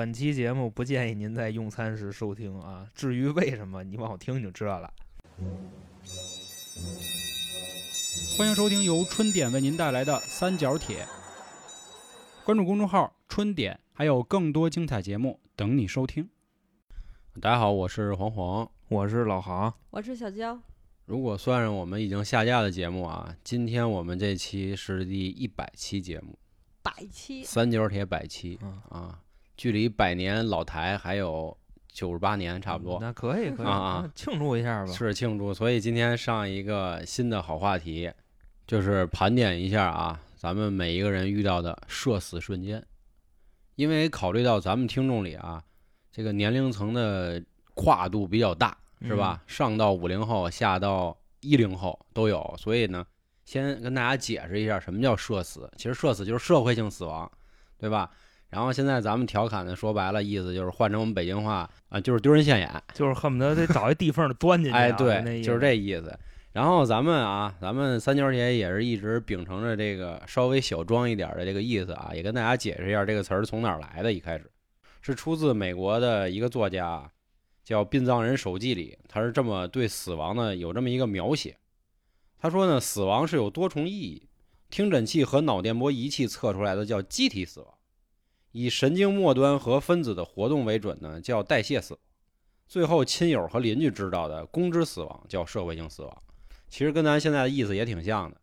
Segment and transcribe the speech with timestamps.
[0.00, 2.88] 本期节目不建议您在用餐时收听啊。
[2.94, 4.90] 至于为什么，你往后听就知道了。
[8.38, 11.06] 欢迎收听由春点为您带来的三角铁，
[12.46, 16.26] 关注公众号“春点”，还有更多精彩节目等你收听。
[17.38, 18.66] 大家好，我是黄黄。
[18.88, 20.58] 我是老航，我是小娇。
[21.04, 26.38] 如果算上我们已经下架的节目啊，今天我们这期是第一百期节目，
[26.80, 29.20] 百期三角铁百期嗯啊，
[29.60, 31.54] 距离百年老台还有
[31.86, 34.90] 九十八年差不多，那可以可以啊啊庆祝一下吧。
[34.90, 35.52] 是庆祝。
[35.52, 38.10] 所以今天上一个新的好话题，
[38.66, 42.82] 就是盘点一下啊，咱们每一个人遇到的社死瞬间。
[43.74, 45.62] 因为考虑到咱们听众里啊，
[46.10, 47.42] 这个年龄层的
[47.74, 49.42] 跨度比较大，是吧？
[49.46, 53.06] 上到五零后，下到一零后都有，所以呢，
[53.44, 55.70] 先跟大家解释一下什么叫社死。
[55.76, 57.30] 其实社死就是社会性死亡，
[57.76, 58.10] 对吧？
[58.50, 62.82] 然后现在咱们调侃的说白了，意思就是换成我们北京话啊，就是丢人现眼。
[62.92, 64.80] 就是恨不得得找一地缝儿钻进去啊。
[64.80, 66.12] 哎，对，就是这意思。
[66.52, 74.12] 然后咱们啊，咱们三角姐也是一直秉承着这个稍微小装一点的这个意思啊，也跟大家解释一下这个词儿从哪儿来的。
[74.12, 74.50] 一开始
[75.00, 77.08] 是出自美国的一个作家，
[77.62, 81.56] 叫《殡葬人手记》里，他是这么对死亡呢有这么一个描写。
[82.36, 84.28] 他说呢，死亡是有多重意义，
[84.70, 87.68] 听诊器和脑电波仪器测出来的叫机体死亡，
[88.52, 92.00] 以神经末端和分子的活动为准呢叫代谢死亡。
[92.66, 96.16] 最后，亲友和邻居知道的公知死亡叫社会性死亡，
[96.68, 98.36] 其实跟咱现在的意思也挺像的，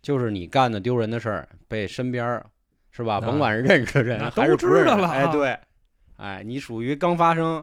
[0.00, 2.46] 就是你干的丢人的事儿被身边儿
[2.90, 5.58] 是吧，甭管是认识的人还是都不认识的，知道了哎，对，
[6.16, 7.62] 哎，你属于刚发生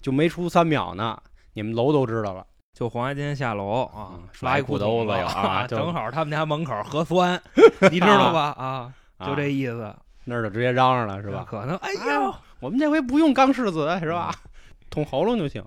[0.00, 1.20] 就没出三秒呢，
[1.54, 7.42] 你们楼都知道了，就黄家今天下楼啊嗯，拉一裤兜兜子有啊 正好他们家门口核酸，
[7.90, 8.50] 你知道吧？
[8.56, 8.94] 啊，
[9.26, 11.46] 就这意思，那儿就直接嚷嚷了是吧？
[11.48, 14.34] 可能哎哎呦，我们这回不用钢柿子是吧？
[14.90, 15.62] 捅喉咙就行。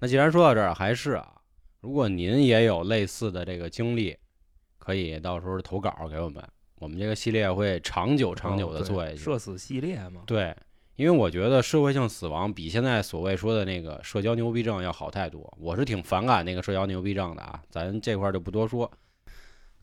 [0.00, 1.26] 那既然说到这儿，还是啊，
[1.80, 4.16] 如果您也有类似的这个经历，
[4.78, 6.42] 可以到时候投稿给我们，
[6.78, 9.18] 我们这个系列会长久长久的做下去。
[9.18, 10.22] 社死系列嘛。
[10.26, 10.54] 对，
[10.96, 15.52] 因为我觉得社会性死亡比现在所谓说的那个社交牛逼症要好太多。
[15.60, 18.90] 我是挺反感那个社交牛逼症的啊，咱这块儿就不多说。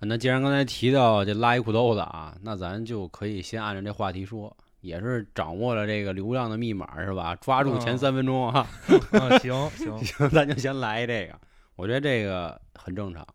[0.08, 7.36] 那既然刚才提到这拉一裤兜子啊，那咱就可以先按照这话题说，也是掌握了这个流量的密码是吧？
[7.38, 8.68] 抓住前嗯三分钟啊，
[9.12, 11.40] 啊，行 行，行，咱就先来这个。
[11.76, 13.26] 我觉得这个很正常，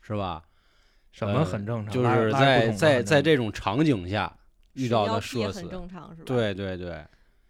[0.00, 0.42] 是吧？
[1.12, 4.34] 什么很正常，就是在在在这这种场景下
[4.74, 7.04] 遇到的社死，正常是吧？，对对对，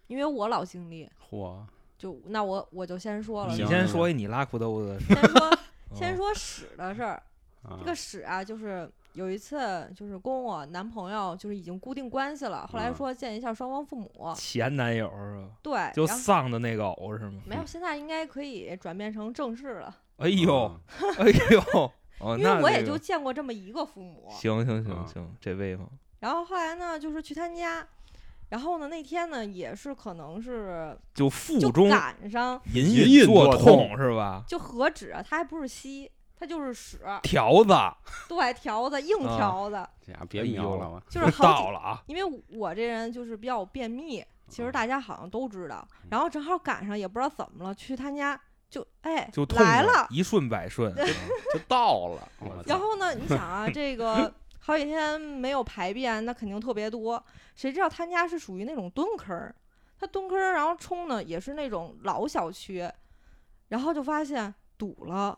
[0.07, 1.57] 因为我老经历，嚯，
[1.97, 5.57] 就那我我就先说了，你先说一你拉裤兜子的事 先说
[5.93, 7.21] 先哦说屎的事儿。
[7.63, 15.49] 啊这个屎啊，就是有一次就是跟我男朋友就是已经固定关系了，后来嗯说见一下双方父母，前男友是吧？
[15.61, 17.41] 对，就丧的那个偶是吗？
[17.45, 20.79] 没有，现在应该可以转变成正式了，哎呦啊
[21.19, 24.27] 哎呦，哦，因那为我也就见过这么一个父母。
[24.29, 25.87] 行行行啊行，这威风，
[26.19, 27.85] 然后后来呢，就是去他家，
[28.49, 34.43] 然后呢那天呢也是可能是就腹就中赶上隐隐作痛是吧？
[34.47, 36.09] 就何止啊，他还不是稀，
[36.39, 37.73] 它就是屎，条子
[38.29, 41.41] 对，条子硬啊条子，这家别哎呦瞄了吧，就是好几。
[41.41, 45.87] 到了啊，因为我这人就是比较便秘，其实嗯大家好像都知道。
[46.11, 48.39] 然后正好赶上，也不知道怎么了，去他家
[48.69, 50.07] 就哎就来了。
[50.11, 51.05] 一顺百顺，啊
[51.53, 52.29] 就到了。
[52.67, 57.21] 然后呢， 你想啊，这个 好几天没有排便，那肯定特别多。
[57.55, 59.55] 谁知道他家是属于那种蹲坑儿，
[59.99, 62.87] 他蹲坑儿，然后冲呢也是那种老小区，
[63.69, 65.37] 然后就发现堵了，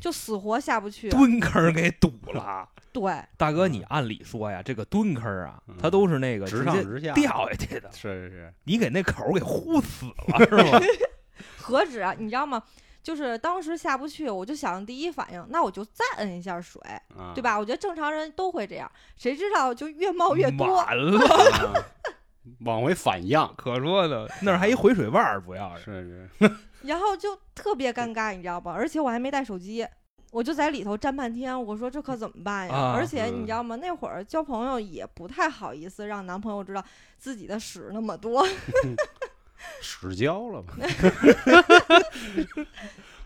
[0.00, 1.08] 就死活下不去。
[1.08, 2.68] 蹲坑给堵了。
[2.92, 10.80] 对，大哥，你按理说呀，这个蹲坑啊嗯，它都是那个直上直下，掉下去的，是是是，你给那口儿给呼死了 是吗？
[11.60, 12.62] 何止啊，你知道吗？
[13.02, 16.80] 就是当时下不去，我就想第一反应，那我就再摁一下水，
[17.16, 17.42] 啊对？
[17.42, 17.58] 吧？
[17.58, 20.82] 我觉得正常人都会这样，谁知道就越冒越多。
[20.82, 21.74] 满了，啊
[22.60, 26.56] 往回反样，可说的，那儿还一回水腕儿，主要是是是，
[26.86, 28.72] 然后就特别尴尬，你知道吧？
[28.72, 29.86] 而且我还没带手机，
[30.30, 31.60] 我就在里头站半天。
[31.60, 32.74] 我说这可怎么办呀？
[32.74, 33.76] 啊而且嗯你知道吗？
[33.76, 36.84] 那会儿交朋友也不太好意思让男朋友知道
[37.18, 38.46] 自己的屎那么多。
[39.80, 40.74] 屎交了吧？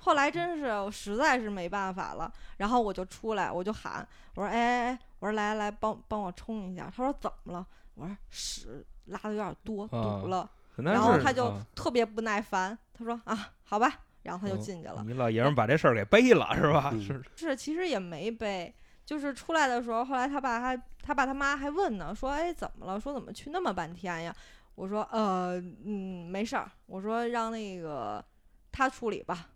[0.00, 10.50] 后来真是我实在是没办法了，然后我就出来，我就喊我说：“哎哎哎，我说来来来，帮帮我冲一下。”他说：“怎么了？”我说：“屎拉的有点多，啊堵了。
[10.76, 15.02] 然后他就啊特别不耐烦，他说：“啊，好吧。”然后他就嗯进去了。
[15.06, 16.90] 你老爷们儿把这事儿给背了是吧？
[16.92, 18.72] 嗯是是，其实也没背，
[19.04, 22.98] 就是出来的时候，后来他爸还他爸他妈还问呢，说：“哎，怎么了？
[22.98, 24.34] 说怎么去那么半天呀？”
[24.76, 28.24] 我说呃嗯没事儿，我说让那个
[28.72, 29.48] 他处理吧，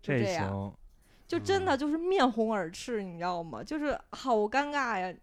[0.00, 0.72] 就这这样，行，
[1.26, 3.62] 就真的就是面红耳赤，你知道吗？
[3.62, 5.14] 就是好尴尬呀。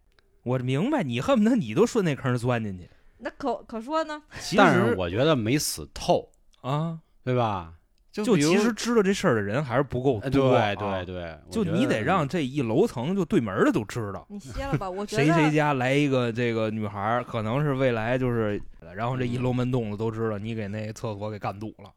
[0.44, 2.88] 我明白，你恨不得你都顺那坑钻进去。
[3.23, 6.29] 那可可说呢，其但是实我觉得没死透，
[6.61, 7.73] 啊，对吧？
[8.11, 10.75] 就比如就其实知道这事儿的人还是不够哎多、啊。
[10.75, 14.87] 对对对，我就觉你得让这一楼层就对门儿的都知道，你歇了吧。
[14.87, 18.61] 我觉谁谁家来一个这个女孩儿，可能是未来就是，
[18.93, 21.91] 然后这一嗯楼门洞子都知道你给那厕所给干堵了。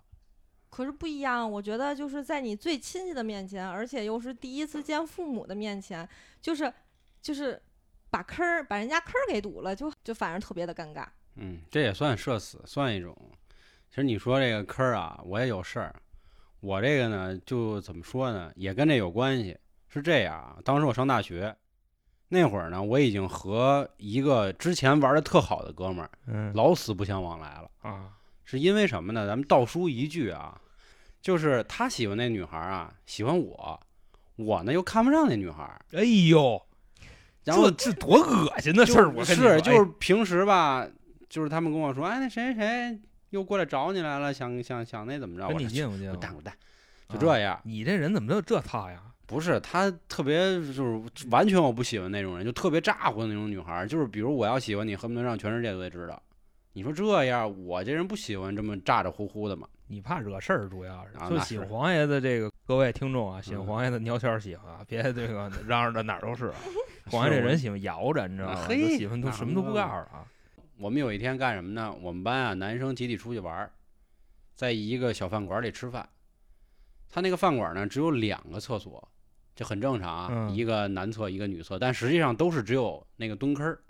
[0.70, 6.08] 可是不一样，我觉得就是在你最亲戚的面前，而且又是第一次见父母的面前，
[6.40, 6.72] 就是
[7.20, 7.60] 就是
[8.08, 11.04] 把坑儿把人家坑儿给堵了，就就反而特别的尴尬。
[11.36, 13.16] 嗯，这也算社死，算一种。
[13.88, 15.94] 其实你说这个坑儿啊，我也有事儿。
[16.60, 19.56] 我这个呢，就怎么说呢，也跟这有关系。
[19.88, 21.54] 是这样啊，当时我上大学
[22.28, 27.70] 那会儿呢，我已经和一个之前玩的特好的哥们儿嗯老死不相往来了。
[27.82, 28.10] 啊，
[28.44, 29.26] 是因为什么呢？
[29.26, 30.60] 咱们倒书一句啊，
[31.22, 33.80] 就是他喜欢那女孩儿啊，喜欢我，
[34.36, 35.80] 我呢又看不上那女孩儿。
[35.92, 36.60] 哎呦，
[37.44, 39.08] 然后这这多恶心的事儿！
[39.08, 40.86] 我跟你说是就是哎平时吧，
[41.28, 43.00] 就是他们跟我说，哎，那谁谁谁
[43.30, 45.46] 又过来找你来了，想想想那怎么着？
[45.46, 46.12] 我说近不近啊？
[46.12, 46.54] 滚蛋滚蛋，
[47.08, 47.60] 就啊这样。
[47.64, 49.02] 你这人怎么就这套呀？
[49.26, 53.86] 不是他特别就是完全我不喜欢那种人，就特别咋呼的那种女孩儿。
[53.86, 56.22] 就是比如我要喜欢你，恨不得让全世界都得知道。
[56.74, 59.66] 你说这样，我这人不喜欢这么咋咋呼呼的嘛。
[59.88, 66.54] 你怕惹事儿，主要是就喜欢黄爷的这个各位听众啊，喜欢嗯黄爷的鸟签儿喜欢啊，别这个嚷嚷的哪儿都是啊。
[67.10, 68.64] 黄爷这人喜欢摇着，你知道吗？
[68.68, 70.24] 嘿就喜欢都什么都不告诉啊。
[70.78, 71.94] 我们有一天干什么呢？
[72.02, 73.72] 我们班啊，男生集体出去玩儿，
[74.54, 76.08] 在一个小饭馆里吃饭。
[77.08, 79.08] 他那个饭馆呢，只有两个厕所，
[79.54, 83.80] 这很正常啊，嗯一个男厕，一个女厕，但实际上都是只有那个蹲坑儿。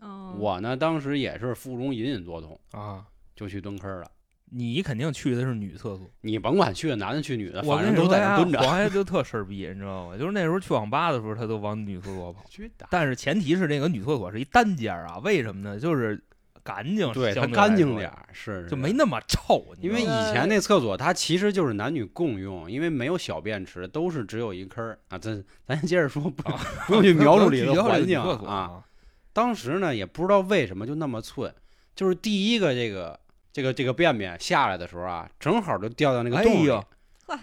[0.00, 4.10] 嗯，我呢，当时也是腹中隐隐作痛，啊，就去蹲坑儿了。
[4.50, 6.00] 你肯定去的是女厕所。
[6.20, 8.60] 你甭管去的男的去女的，我反正都说，在那蹲着。
[8.60, 10.16] 黄爷就特事儿逼，你知道吗？
[10.16, 12.44] 就是那时候去网吧的时候，他都往女厕所跑。
[12.48, 15.78] 去打但是前提是这个女厕所是一单间儿啊，为什么呢？
[15.78, 16.20] 就是
[16.62, 19.64] 干净，对，它相干净点儿，是就没那么臭。
[19.80, 25.16] 你因为以道吗前那厕所它其实就是男女共用，因为没有小便池，都是只有一坑儿啊。
[25.18, 26.42] 咱咱接着说，不
[26.86, 28.84] 不用去描述里的 环境个女厕所啊。。
[29.32, 31.54] 当时呢，也不知道为什么就那么寸，
[31.94, 33.18] 就是第一个这个
[33.52, 36.84] 这个这个便便下来的时候啊，正好就掉到那个哎洞里，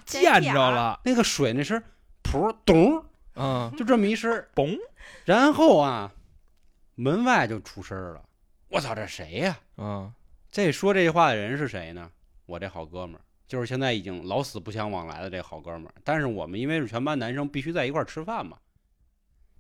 [0.06, 1.82] 见着，了，那个水那声
[2.24, 3.04] 噗咚，
[3.36, 4.78] 嗯，就这么一声儿，嘣，
[5.26, 6.14] 然后啊，
[6.96, 8.24] 门外就出声儿了，
[8.70, 10.14] 我操，这谁呀、嗯，
[10.50, 12.12] 这说这话的人是谁呢？
[12.46, 15.94] 我这好哥们儿，就是现在已经老死不相往来的这好哥们儿。
[16.04, 18.58] 但是我们因为是全班男生，必须在一块儿吃饭嘛。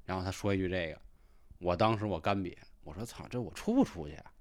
[0.05, 0.99] 然后他说一句这个，
[1.59, 4.31] 我当时我干瘪，我说操，这我出不出去啊？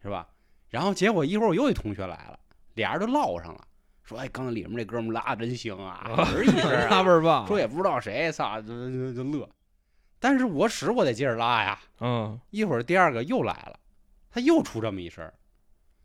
[0.00, 0.28] 是吧？
[0.76, 2.38] 然后结果一会儿我又一同学来了，
[2.74, 3.64] 俩人都唠上了，
[4.04, 9.48] 说哎，刚才里面这哥们儿拉的真行啊，门儿一声 拉啊，倍儿棒，说也不知道谁，操，就就就乐。
[10.20, 13.78] 但是我使我得接着拉呀，嗯，一会儿第二个又来了，
[14.30, 15.32] 他又出这么一声儿，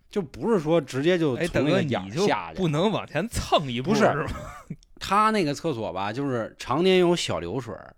[0.10, 4.30] 就不是说直接就哎，大哥，你从那个眼儿就下去，不能往前蹭一步不是是吗？
[5.02, 7.94] 他那个厕所吧，就是常年有小流水儿，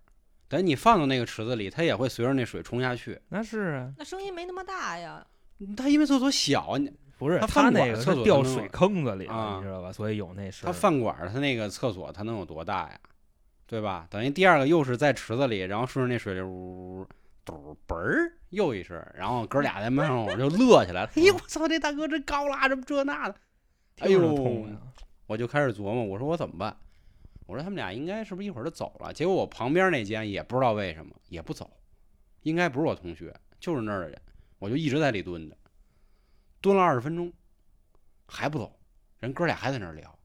[0.48, 3.22] 等你放到那个池子里，它也会随着那水冲下去。
[3.30, 5.24] 那是啊，那声音没那么大呀。
[5.76, 6.78] 他因为厕所小，
[7.18, 9.92] 不是他饭他那个馆厕是掉所它能水坑子里了，啊你知道吧？
[9.92, 10.68] 所以有那事儿。
[10.68, 13.00] 他饭馆儿他那个厕所他能有多大呀？
[13.66, 14.06] 对吧？
[14.10, 17.06] 等于第二个又是在池子里，然后顺着那水流呜
[17.46, 21.10] 嘟嘣儿又一声儿，然后哥俩在门口就乐起来了。
[21.16, 23.36] 哎呦我操，这大哥真高啦，这这那的。
[24.00, 24.68] 哎呦
[25.26, 26.76] 我就开始琢磨，我说我怎么办？
[27.46, 29.14] 我说他们俩应该是不是一会儿就走了？
[29.14, 31.70] 结果我旁边那间也不知道为什么也不走，
[32.42, 34.22] 应该不是我同学，就是那儿的人，
[34.64, 35.58] 我就一直在里蹲着，
[36.62, 37.30] 蹲了二十分钟，
[38.26, 38.72] 还不走，
[39.20, 40.18] 人哥俩还在那儿聊。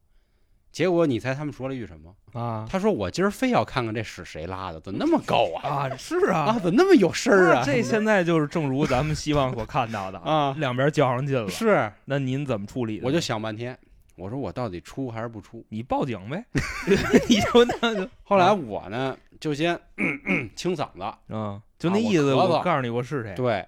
[0.71, 2.15] 结果你猜他们说了一句什么？
[2.41, 5.89] 啊他说我今儿非要看看这屎谁拉的，怎么那么高啊？
[5.91, 7.65] 啊，是啊，啊，怎么那么有声儿啊？
[7.67, 11.51] 这现在就是正如咱们希望所看到的， 啊两边较上劲了。
[11.51, 13.01] 是，那您怎么处理？
[13.03, 13.77] 我就想半天，
[14.15, 15.67] 我说我到底出还是不出？
[15.69, 16.45] 你报警呗，
[17.29, 19.77] 你说那就 后来我呢就先
[20.55, 22.33] 清嗓子，嗯，就那意思。
[22.35, 23.67] 我告诉你我是谁，对，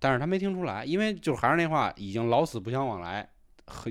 [0.00, 3.28] 但是他没听出来，因为就还是那话，已经老死不相往来，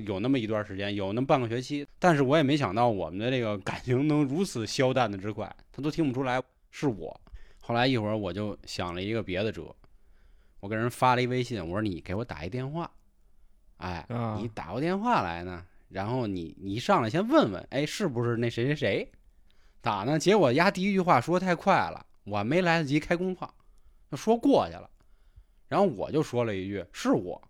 [0.04, 1.86] 有那么一段时间，有那么半个学期。
[1.98, 7.18] 但是我也没想到我们的这个感情能如此消淡的之快，他都听不出来是我。
[7.60, 9.74] 后来一会儿我就想了一个别的辙，
[10.58, 12.90] 我给人发了一微信，我说你给我打一电话，
[13.76, 19.12] 哎，啊你打过电话来呢，然后你你一上来先问问，哎，是不是那谁谁谁
[19.80, 20.18] 打呢？
[20.18, 23.48] 结果丫第一句话说太快了，我没来得及开工放，
[24.10, 24.90] 就说过去了。
[25.70, 27.40] 然后我就说了一句是我，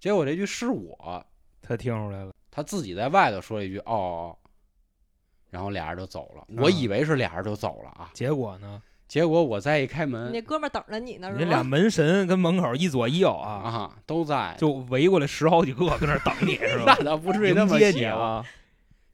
[0.00, 1.24] 结果这句是我，
[1.62, 4.36] 他听出来了，他自己在外头说了一句哦哦，
[5.48, 6.44] 然后俩人就走了。
[6.56, 11.62] 我啊以为是俩人就走了啊，结果呢，结果我再一开你门那哥们儿等着你呢，你那俩？
[11.62, 17.04] 门神跟门口一左一右啊，啊都在，就围过来十好几个跟那等你是吧那？
[17.04, 17.98] 倒不至于那么邪吧。
[17.98, 18.44] 你啊，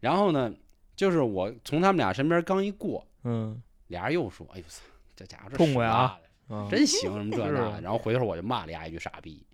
[0.00, 0.50] 然后呢，
[0.96, 4.82] 就是我从他们俩身边刚一过，嗯俩人又说：“哎呦操，
[5.14, 9.44] 这家伙这痛快啊啊，真行什么这那的。”然后回头我就骂了丫一句傻逼。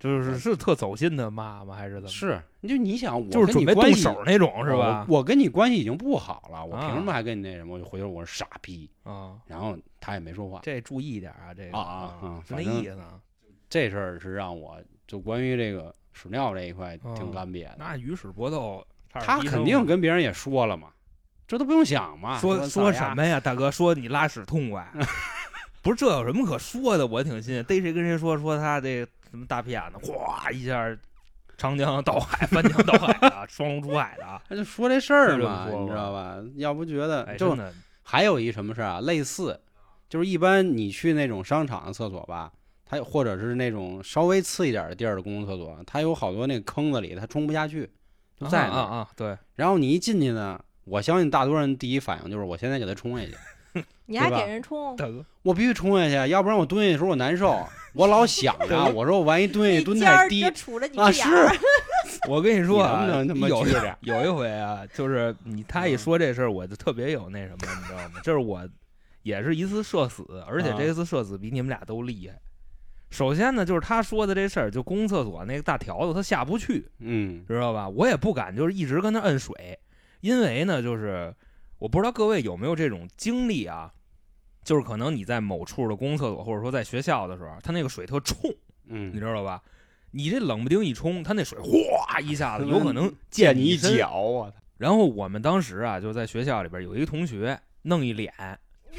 [0.00, 1.74] 就是是特走心的骂吗？
[1.74, 2.08] 还是怎么？
[2.08, 2.38] 是，
[2.68, 5.06] 就你想，我跟就是准备动你关系手那种是吧？
[5.08, 7.72] 我我跟你关系已经不好了，我啊凭什么还跟你那什么？
[7.72, 10.60] 我就回头我是傻逼，啊，然后他也没说话。
[10.62, 13.18] 这注意一点啊，这个啊啊啊就那意思啊。
[13.70, 14.76] 这事儿是让我
[15.06, 17.76] 就关于这个屎尿这一块挺嗯干瘪的。
[17.78, 20.90] 那与屎搏斗，他肯定跟别人也说了嘛，
[21.48, 22.36] 这都不用想嘛。
[22.38, 23.14] 说说说什？
[23.16, 23.70] 么呀，大哥？
[23.70, 24.86] 说你拉屎痛快，
[25.84, 27.06] 不是这有什么可说的？
[27.06, 30.96] 我挺信，逮谁跟谁说说他这什么大屁眼子，哗一下，
[31.58, 34.40] 长江倒海，翻江倒海的，双龙出海的啊！
[34.48, 36.38] 他就说这事儿嘛，你知道吧？
[36.56, 37.54] 要不觉得哎，就
[38.02, 39.00] 还有一什么事儿啊？
[39.02, 39.60] 类似，
[40.08, 42.50] 就是一般你去那种商场的厕所吧，
[42.86, 47.90] 它或者是那种稍微次一点的地儿的公共厕所，它有好多那个坑子里，它冲不下去，
[48.40, 48.72] 就在那。
[48.72, 53.34] 啊啊啊，对，然后你一进去呢，我相信大多人第一反应就是我现在给它冲下去，
[54.06, 57.58] 你还给人冲，大哥，我必须冲下去，要不然我蹲下去的时候我难受。
[57.94, 60.42] 我老想着，我说我万一蹲下去蹲太低
[60.96, 61.22] 啊，是
[62.28, 68.20] 我跟你说啊，能能他妈有一回啊，就是你 他一说这事儿，我就特别有那什么，你知道吗？
[68.24, 68.68] 就是我
[69.22, 72.36] 也是一次社死，而且啊这次社死比你们俩都厉害。
[73.10, 77.88] 首先呢，就是他说的这事儿，就公共厕所那个大条子，他下不去，嗯知道吧？
[77.88, 79.78] 我也不敢就是一直跟那摁水，
[80.20, 81.32] 因为呢，就是
[81.78, 83.92] 我不知道各位有没有这种经历啊，
[84.64, 88.38] 就是可能你在某处的公共厕所，或者说在学校的时候，它那个水特冲，
[88.84, 89.62] 你嗯，知道吧？
[90.12, 93.96] 你这冷不丁一冲，它那水哗一下子，有可能 溅你一身。
[93.98, 94.52] 脚啊！
[94.78, 98.32] 然后我们当时啊，就在学校里边有一个同学弄一脸，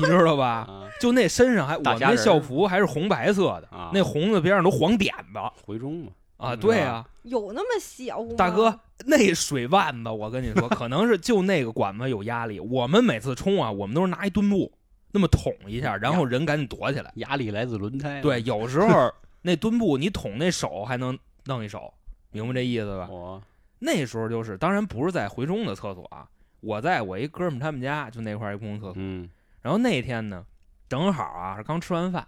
[0.00, 0.46] 你知道吧？
[0.68, 6.54] 啊，就那身上还我们那校服还是红白色的，啊那红的边上都黄点子回中嘛，啊！
[6.54, 8.34] 嗯对啊，有那么小吗？
[8.36, 12.58] 大哥，那水腕子，我跟你说，可能是就那个管子有压力。
[12.58, 14.72] 我们每次冲啊，我们都是拿一墩布
[15.12, 17.12] 那么捅一下，然后人赶紧躲起来。
[17.16, 18.20] 压力来自轮胎。
[18.22, 21.92] 对，，有时候那墩布你捅那手还能弄一手，
[22.30, 23.08] 明白这意思吧？
[23.10, 23.42] 我
[23.80, 26.28] 那时候就是，当然不是在回中的厕所啊，
[26.60, 28.94] 我在我一哥们儿他们家，就那块儿一公共厕所。
[28.96, 29.28] 嗯
[29.60, 30.44] 然后那天呢，
[30.88, 32.26] 正好啊是刚吃完饭，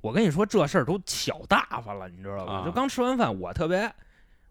[0.00, 2.52] 我跟你说这事儿都巧大发了，你知道吧？
[2.54, 3.92] 啊就刚吃完饭，我特别，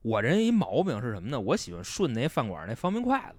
[0.02, 1.40] 我人一毛病是什么呢？
[1.40, 3.36] 我喜欢顺那饭馆那方便筷子，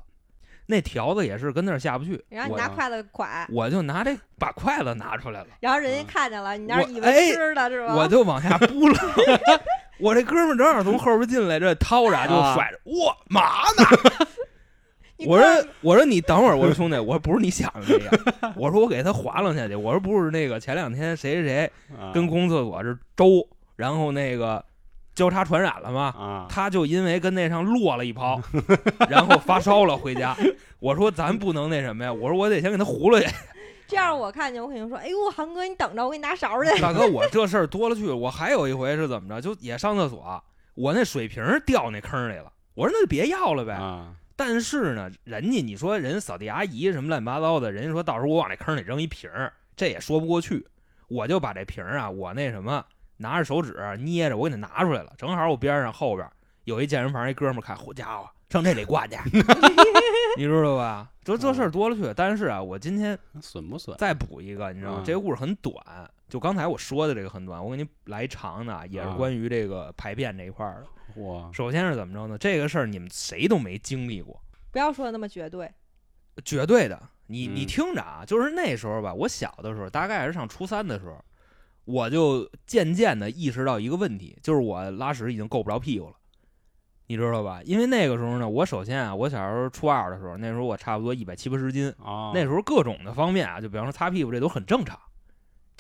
[0.67, 7.95] 那条子也是跟那儿下不去，我然后你拿筷子蒯，我就拿这把筷子拿出来了，然后人家啊看见了，你那儿以为吃的是吧？
[7.95, 8.99] 我就往下 扑了。
[10.01, 13.43] 我这哥们儿正好从后边进来，这掏着就啊甩着，哇嘛
[13.77, 14.27] 呢？
[15.27, 15.47] 我说
[15.81, 23.47] 我说你等会儿，我说兄弟，我说不是你想的那样，我说我给他划拉下去，我说不是那个前两天谁谁谁啊跟公厕所这周，
[23.77, 24.65] 然后那个
[25.15, 26.15] 交叉传染了吗？
[26.19, 28.41] 啊，他就因为跟那上落了一泡，
[29.09, 30.37] 然后发烧了回家。
[30.79, 33.29] 我说咱不能那什么呀，我说我得先给他糊了去。
[33.87, 36.81] 这样我看见我肯定说，哎呦，韩哥你等着，我给你拿勺去。
[36.81, 40.43] 大哥， 我这事儿多了去了，我还有一回是怎么着，就也上厕所，
[40.75, 43.75] 我那水瓶掉那坑里了，我说那就别要了呗。
[43.75, 50.67] 啊但是呢，人家你说人扫地阿姨什么乱七八糟的，人家说到时候我往那坑里扔一瓶儿，这也说不过去。
[51.09, 52.83] 我就把这瓶儿啊，我那什么
[53.19, 55.13] 拿着手指捏着，我给它拿出来了。
[55.19, 56.27] 正好我边上后边
[56.65, 59.19] 有一健身房一哥们儿看，好家伙，上这里灌去，
[60.39, 61.11] 你知道吧？
[61.23, 62.15] 这这事儿多了去了。
[62.15, 63.95] 但是啊，我今天损不损？
[63.99, 65.03] 再补一个，你知道吗？
[65.03, 65.75] 嗯这个故事很短，
[66.31, 70.87] 就刚才我说的这个很短，我给你来长的啊，也是啊关于这个排便这一块儿的。
[71.17, 72.39] 我首先是怎么着呢？
[72.39, 74.41] 这个事儿你们谁都没经历过。
[74.71, 75.69] 不要说的那么绝对，
[76.45, 81.23] 绝对的，你你嗯听着啊，就是那时候吧，我小的时候，大概是上初三的时候，
[81.85, 86.15] 我就渐渐的意识到一个问题，就是我拉屎已经够不着屁股了，
[87.09, 87.61] 你知道吧？
[87.65, 94.97] 因为那个时候呢，我首先啊，我小时候初二的时候，那时候我差不多一百七八十斤，啊，那时候各种的方面啊，就比方说擦屁股这都很正常。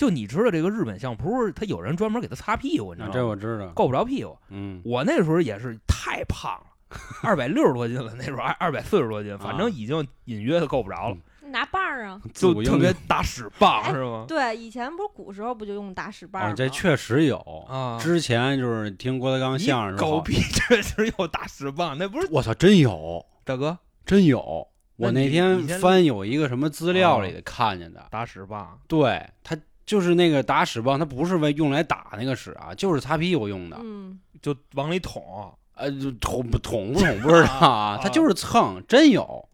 [0.00, 3.12] 就你知道这个日本相扑，他有人专门给他擦屁股，你知啊道吗？
[3.12, 3.68] 这我知道。
[3.74, 4.34] 够不着屁股。
[4.48, 11.16] 嗯我那时候也是太胖了，二百六十多斤了，那时候二二百四十多斤，反正啊已经隐约的够不着了。
[11.50, 12.18] 拿棒儿啊。
[12.32, 14.24] 就特别自古英语大屎棒哎是吗？
[14.26, 16.56] 对，以前不是古时候不就用打屎棒？
[16.56, 17.36] 这确实有。
[17.68, 23.76] 啊，之前就是听郭德纲相声狗，屁确实有打屎棒，那不是我操，真有，大哥
[24.06, 24.66] 真有。
[24.96, 29.56] 我那天翻有一个什么资料里看见的，打屎棒对他
[29.90, 33.76] 就是那个打屎棒，它不是为用来打那个屎啊，就是擦屁股用的。
[33.82, 39.48] 嗯，就往里捅，呃，就捅不捅不捅不知道啊， 啊它就是蹭，真有。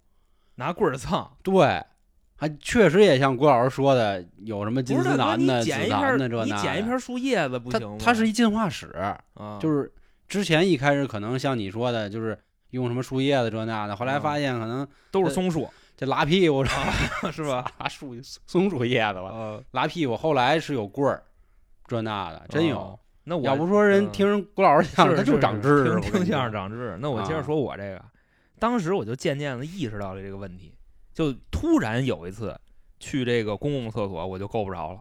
[0.56, 1.26] 拿棍儿蹭。
[1.42, 1.82] 对，
[2.36, 7.96] 还确实也像郭老师说的，有什么金不是大哥，你丝楠的、紫檀的这那你捡一的片树叶子不它行吗？
[7.98, 8.88] 它是一进化史，
[9.34, 9.90] 啊，就是
[10.28, 12.38] 之前一开始可能像你说的，就是
[12.72, 15.66] 用什么树叶子这那的，后来啊发现可能都是松树，
[15.96, 16.62] 这拉屁股
[17.32, 17.64] 是吧？
[17.78, 21.22] 拉树松树叶子吧，呃，拉屁股，后来是有棍儿，
[21.86, 22.98] 这那的真有哦。
[23.24, 26.00] 那我要不说人嗯听人郭老师相声，他就长知识。
[26.00, 26.98] 听相声长知识。
[27.00, 28.04] 那我接着啊说我这个，
[28.58, 30.74] 当时我就渐渐的意识到了这个问题，
[31.12, 32.56] 就突然有一次
[33.00, 35.00] 去这个公共厕所，我就够不着了。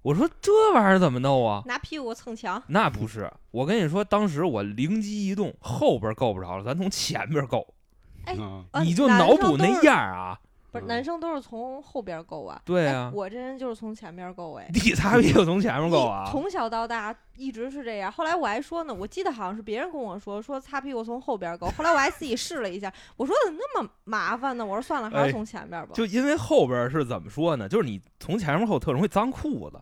[0.00, 1.62] 我说这玩意儿怎么弄啊？
[1.66, 7.74] 拿屁股蹭墙，那不是，我跟你说，当时我灵机一动，后边够不着了，咱从前边够，
[8.72, 10.38] 哎你就脑补那样儿啊。
[10.70, 12.56] 不是嗯男生都是从后边够啊。
[12.58, 14.68] 哎对啊，我这人就是从前边够哎。
[14.74, 16.28] 你擦屁股从前面够啊？
[16.30, 18.12] 从小到大一直是这样。
[18.12, 21.70] 后来我还说呢，我记得好像是别人跟我说，说擦屁股从后边够。
[21.70, 24.64] 后来我还自己试了一下，我说怎么那么麻烦呢？
[24.64, 25.92] 我说算了，还哎是从前边吧。
[25.94, 27.66] 就因为后边是怎么说呢？
[27.66, 29.80] 就是你从前面后特容易脏裤子，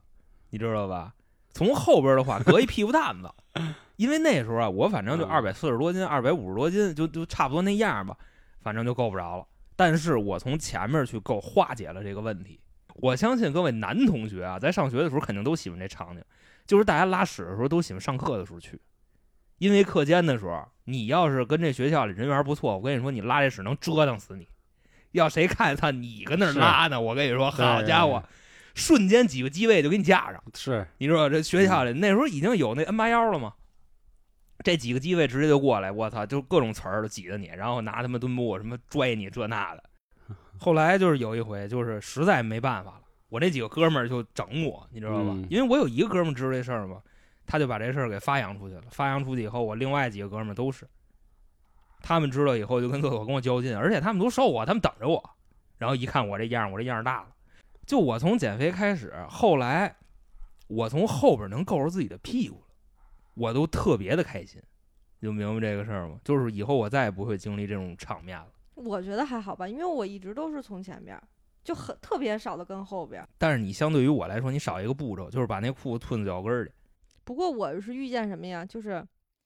[0.51, 1.13] 你知道吧？
[1.53, 3.29] 从后边的话，隔一屁股蛋子。
[3.97, 8.15] 因为那时候啊，我反正就嗯二百四十多斤，二百五十多斤，就就差不多那样吧，
[8.67, 9.47] 反正就够不着了。
[9.77, 12.59] 但是我从前面去够化解了这个问题。
[12.97, 16.25] 我相信各位男同学啊，在上学的时候肯定都喜欢这场景，
[16.67, 18.81] 就是大家拉屎的时候都喜欢上课的时候去，
[19.59, 24.49] 因为课间的时候，你要是跟这学校里人缘不错，我跟你说，你拉这屎能折腾死你。
[25.13, 27.01] 要谁看他你跟那儿拉呢？
[27.01, 28.21] 我跟你说，好家伙，
[28.75, 30.43] 瞬间几个机位就给你架上。
[30.55, 33.55] 是你知道这学校里那时候已经有那 N 八幺了吗？
[34.65, 39.85] 这几个机位直接就过来，我操，就各种词儿都挤着你，然后拿他们墩布什么拽你这那的。
[40.59, 45.31] 后来就是有一回，就是实在没办法了，我那几个哥们儿就整我，你知道吧？
[45.31, 47.01] 嗯因为我有一个哥们儿知道这事儿嘛，
[47.47, 48.83] 他就把这事儿给发扬出去了。
[48.91, 50.89] 发扬出去以后，我另外几个哥们儿都是，
[52.01, 55.23] 他们知道以后就跟厕所跟我较劲，而且他们都瘦啊，他们等着我。
[55.79, 57.29] 然后一看我这样，我这样大了。
[57.85, 59.95] 就我从减肥开始，后来
[60.67, 62.66] 我从后边能够着自己的屁股了，
[63.37, 64.61] 我都特别的开心。
[65.23, 66.19] 就明白这个事儿吗？
[66.25, 68.49] 就是以后我再也不会经历这种场面了。
[68.75, 71.19] 我觉得还好吧，因为我一直都是从前边，
[71.65, 73.27] 就很特别少的跟后边。
[73.39, 76.71] 但是你相对于我来说，你少一个步骤，就是把那裤子吞到脚跟儿里。
[77.25, 78.65] 不过我是遇见什么呀？
[78.65, 79.05] 就是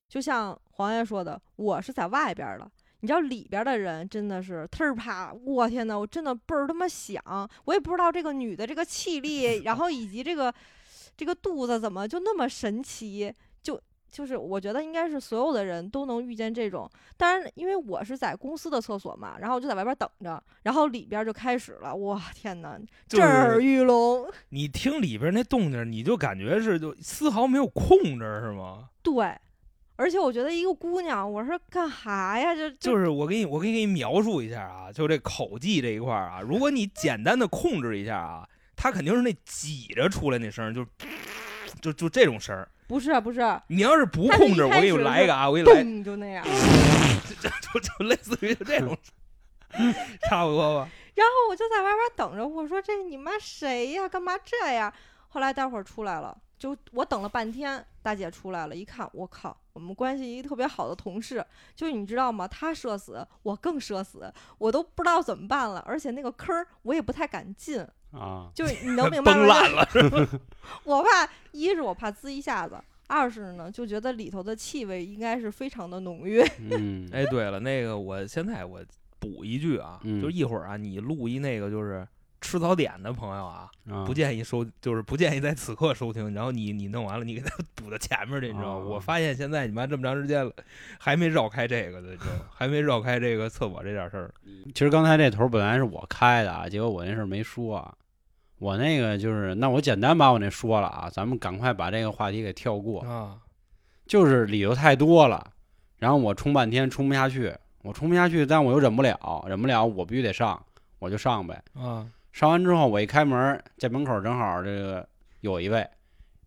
[0.09, 2.70] 就像黄爷说的，我是在外边的。
[3.03, 5.33] 你知道里边的人真的是特儿啪！
[5.33, 7.22] 我天呐，我真的倍儿他妈响！
[7.64, 10.53] 我也不知道这个女的这个气力，然后以及这个
[11.16, 13.33] 这个肚子怎么就那么神奇，
[14.11, 16.90] 就就是我觉得应该是所有的人都能遇见这种。
[17.16, 21.94] 当然，因为我是在公司的厕所嘛，然后我就在外边等着，然后里边就开始了。
[21.94, 24.31] 哇，天呐，震耳欲聋！
[24.51, 28.88] 你听里边那动静，你就感觉是就丝毫没有控制，是吗？
[29.03, 29.35] 对，
[29.96, 32.55] 而且我觉得一个姑娘，我说干哈呀？
[32.55, 40.85] 这就就是我给你，我给你描述一下啊，就这口技这一块儿啊，如果你简单的控制一下啊，它肯定是那挤着出来那声儿，就
[41.81, 42.68] 就就这种声儿。
[42.90, 46.44] 不是不是，你要是不控制，我给你来一个啊，我给你来，咚就那样。
[47.72, 48.98] 就就类似于这种，
[50.29, 50.88] 差不多吧。
[51.14, 54.09] 然后我就在外边等着，我说这你妈谁呀？
[54.09, 54.92] 干嘛这样？
[55.29, 62.48] 后来待会儿出来了，就我等了半天，大姐出来了，一看，我靠，我们关系一个特别好的同事，就是你知道吗？
[62.48, 69.38] 她社死，我更社死，我都不知道怎么办了，而且那个坑儿我也不太敢进，啊，就是你能 明白吗？
[69.40, 70.27] 崩烂了是吧？
[70.85, 72.77] 我怕一是我怕滋一下子，
[73.09, 76.40] 二是呢就觉得里头的气味应该是非常的浓郁。
[76.70, 78.81] 嗯，哎，对了，那个我现在我
[79.18, 82.07] 补一句啊，嗯就是一会儿啊，你录一那个就是
[82.40, 86.33] 吃早点的朋友啊，啊不建议收，就是不建议在此刻收听。
[86.33, 88.87] 然后你你弄完了，你给他 补到前面去，你知道吗？
[88.87, 90.51] 啊我发现现在你妈这么长时间了，
[90.99, 92.46] 还没绕开这个呢，你知道吗？
[92.51, 94.33] 还没绕开这个厕所这点事儿。
[94.75, 97.94] 其实刚才这头本来是我开的啊，结果我那事儿没说啊。
[98.61, 103.01] 我那个就是，那我简单把我那说了啊，咱们赶快把这个话题给跳过。
[103.01, 103.38] 啊，
[104.07, 105.44] 就是理由太多了，
[105.96, 110.62] 然后我冲半天冲不下去，我冲不下去，但我又忍不了，忍不了我必须得上，
[110.99, 111.61] 我就上呗。
[111.75, 115.09] 啊，上完之后，我一开门，这门口正好这个
[115.40, 115.88] 有一位，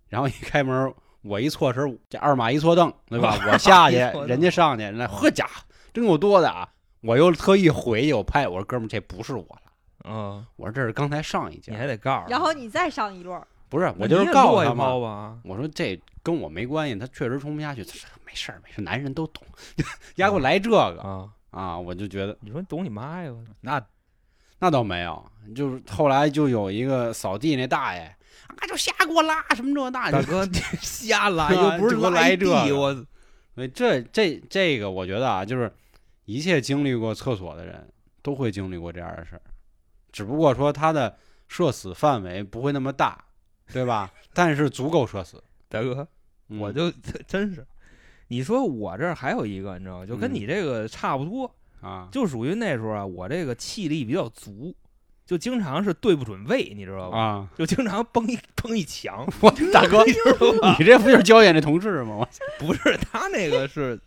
[0.08, 3.36] 然后一开门，我一错身，这二马一错蹬，对吧？
[3.52, 3.98] 我下去
[4.28, 6.70] 人家上去，那呵家伙，真够多的啊！
[7.02, 9.72] 我又特意回去，我拍，我说哥们儿，这不是我了，
[10.04, 12.30] 嗯，我说这是刚才上一家，你还得告诉他。
[12.30, 15.38] 然后你再上一摞，不是，我就是告诉他嘛，包吧。
[15.44, 19.44] 我说这跟我没关系，他确实冲不下去，他说没事儿没事儿，男人都懂，
[20.16, 23.32] 丫给我来这个啊，啊，我就觉得你说你懂你妈呀？
[23.62, 23.84] 那
[24.60, 28.02] 那倒没有，就是后来就有一个扫地那大爷
[28.48, 30.22] 啊，就瞎给我拉什么这那的。
[30.22, 32.94] 大哥，你 瞎拉啊 又不是就给我来，这个我
[33.56, 35.72] 所以这这这个，我觉得啊，就是
[36.26, 37.88] 一切经历过厕所的人
[38.22, 39.42] 都会经历过这样的事儿，
[40.14, 41.18] 只不过说他的
[41.50, 43.22] 射死范围不会那么大，
[43.74, 44.10] 对吧？
[44.34, 45.44] 但是足够射死。
[45.68, 46.08] 大哥，
[46.50, 46.92] 嗯我就
[47.28, 47.66] 真是，
[48.28, 50.06] 你说我这儿还有一个，你知道吗？
[50.06, 54.76] 就跟嗯你这个差不多，啊，就属于那时候啊，我这个气力比较足，
[55.26, 57.18] 就经常是对不准位，你知道吧？
[57.18, 62.28] 啊，就经常崩一崩一墙， 我大哥，你这不就是焦眼这同事吗？
[62.60, 64.00] 不是他那个是，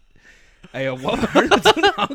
[0.71, 2.09] 哎呀，我反正就经常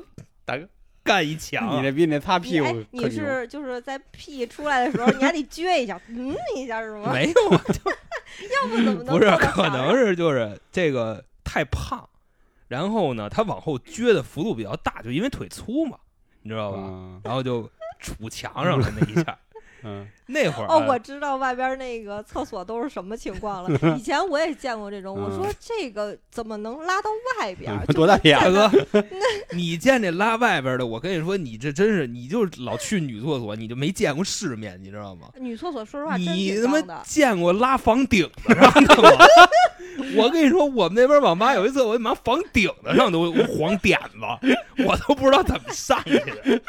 [0.45, 0.65] 大 哥
[1.03, 7.11] 干一墙啊，你那比那擦屁股你哎，你是就是在屁出来的时候，你还得撅一下，嗯一下是吗？
[7.13, 7.63] 没有啊，
[8.61, 12.07] 要不怎么能不是，可能是就是这个太胖，
[12.67, 15.97] 然后呢，他往后撅的幅度比较大，就因为腿粗嘛，
[16.43, 16.77] 你知道吧？
[16.81, 17.69] 嗯然后就
[18.01, 19.37] 杵墙上了那一下。
[19.83, 23.79] 嗯那会儿哦，啊我知道外边那个厕所都是什么情况了。
[23.97, 27.77] 以前我也见过这种，我嗯说这个怎么能拉到外边？
[27.93, 28.71] 多大眼大哥，
[29.51, 35.27] 你见这拉外边的，我跟你说，你这真是你就老去女厕所，你就没见过世面，你知道吗？
[35.37, 37.01] 女厕所说实话你他妈。
[37.03, 39.09] 见过拉房顶子上的吗？
[40.15, 44.17] 我跟你说，我们那边网吧有一次，我他妈房顶子上都黄点子，
[44.85, 46.61] 我都不知道怎么上去的，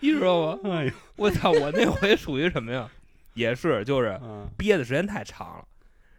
[0.00, 0.58] 你知道吗？
[0.64, 1.50] 哎呦，我操！
[1.52, 2.88] 我那回属于什么呀？
[3.34, 5.64] 也是，就是嗯憋的时间太长了。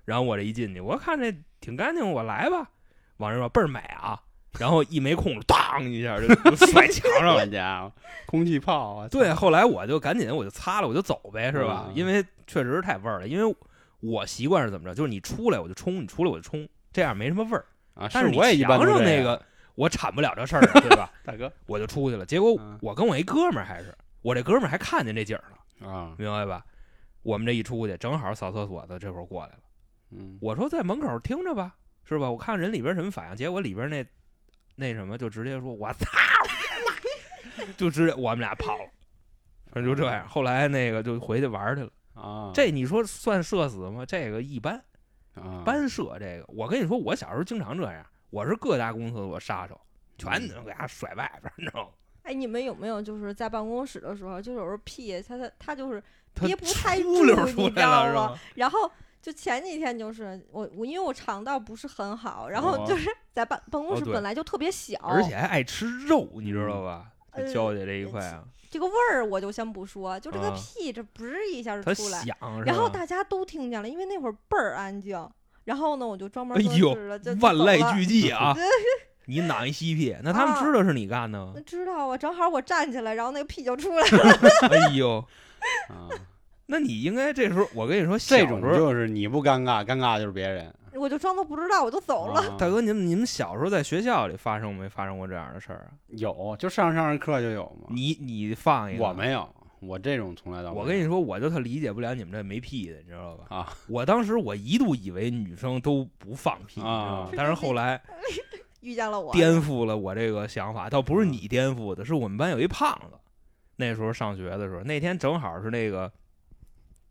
[0.05, 2.69] 然后我这一进去，我看这挺干净，我来吧。
[3.17, 4.19] 往这说倍儿美啊，
[4.59, 7.45] 然后一没空，当一下就 就甩墙上了。
[7.47, 7.91] 家伙，
[8.25, 9.07] 空气炮啊！
[9.09, 11.85] 对，后来我就赶紧我就擦了，我就走呗，是吧？
[11.89, 13.27] 嗯因为确实是太味儿了。
[13.27, 13.55] 因为
[13.99, 17.65] 我习惯是怎么着，就是你出来我就冲，你出来我就冲，这样没什么味儿。
[17.93, 19.41] 啊，但是你我也一般墙都这样上那个，
[19.75, 21.11] 我铲不了这事对吧？
[21.25, 22.25] 大哥我就出去了。
[22.25, 26.65] 结果嗯我跟我一哥们儿还是，我这哥们儿还看见这景儿了，啊，明白吧？
[27.21, 29.59] 我们这一出去，正好扫厕所的这会儿过来了。
[30.11, 32.29] 嗯我说在门口听着吧，是吧？
[32.29, 34.05] 我看人里边什么反应，结果里边那
[34.75, 36.05] 那什么就直接说：“我操！”
[37.77, 38.89] 就直接我们俩跑了，
[39.71, 40.27] 反正就这样。
[40.27, 41.91] 后来那个就回去玩去了。
[42.13, 44.05] 啊，这你说算社死吗？
[44.05, 44.83] 这个一般，
[45.35, 49.79] 啊班社这个，我跟你说，我小时候经常这样，我是各家公司我杀手，
[50.17, 51.91] 全能给他甩外边，你知道吗？
[52.29, 56.01] 哎，你们有没有就是在办公室的时候，就有时候屁，他他他就是
[56.35, 58.39] 他憋不太住你知道吗？
[58.53, 58.89] 然后
[59.19, 67.07] 就前几天就是我我因为我肠道不是很好，然后哦就是在办办公室本来就特别小，而且还爱吃肉，你知道吧？
[67.51, 75.27] 娇姐这一块啊，这个味儿我就先不说，就这个啊屁这不是一下就出来，响，然后大家都听见了，因为那会儿倍儿安静。
[75.65, 78.55] 然后呢，我就专门哎呦做事了，就就万籁俱寂啊！
[79.29, 80.15] 你哪一吸屁？
[80.23, 81.61] 那他们啊知道是你干的吗那？
[81.61, 84.39] 知道啊，正好我站起来，然后那个屁就出来了。
[84.71, 85.23] 哎呦，
[85.89, 86.09] 啊，
[86.65, 90.73] 那你应该这时候，我跟你说，这种时候就是你不尴尬，尴尬就是别人。
[90.93, 92.41] 我就装作不知道，我就走了。
[92.41, 95.93] 啊大哥，你们你们小时候在学校里发生没发生过这样的事儿啊？
[96.07, 97.87] 有，就上上着课就有嘛。
[97.89, 99.47] 你你放一个，我没有，
[99.79, 100.81] 我这种从来都没有。
[100.81, 103.55] 我跟你说，我就特理解不了你们这没屁的，你知道吧？
[103.55, 107.29] 啊，我当时我一度以为女生都不放屁，你知道啊？
[107.37, 108.01] 但是后来
[108.81, 113.17] 遇见了我，颠覆了我这个想法，倒不是你颠覆的，是我们班有一胖子，
[113.75, 116.11] 那时候上学的时候，那天正好是那个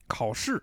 [0.07, 0.63] 考试，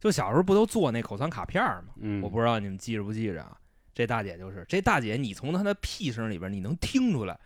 [0.00, 1.94] 就小时候不都做那口算卡片吗？
[2.00, 3.56] 嗯，我不知道你们记着不记着啊？
[3.94, 7.38] 这大姐就是这大姐，你从她的屁声里边你能听出来，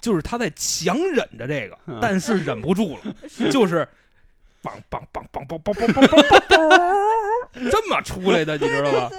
[0.00, 3.14] 就是她在强忍着这个，嗯但是忍不住了，
[3.52, 3.88] 就是
[4.62, 9.10] 梆梆梆梆梆梆梆梆梆梆，这么出来的，你知道吧？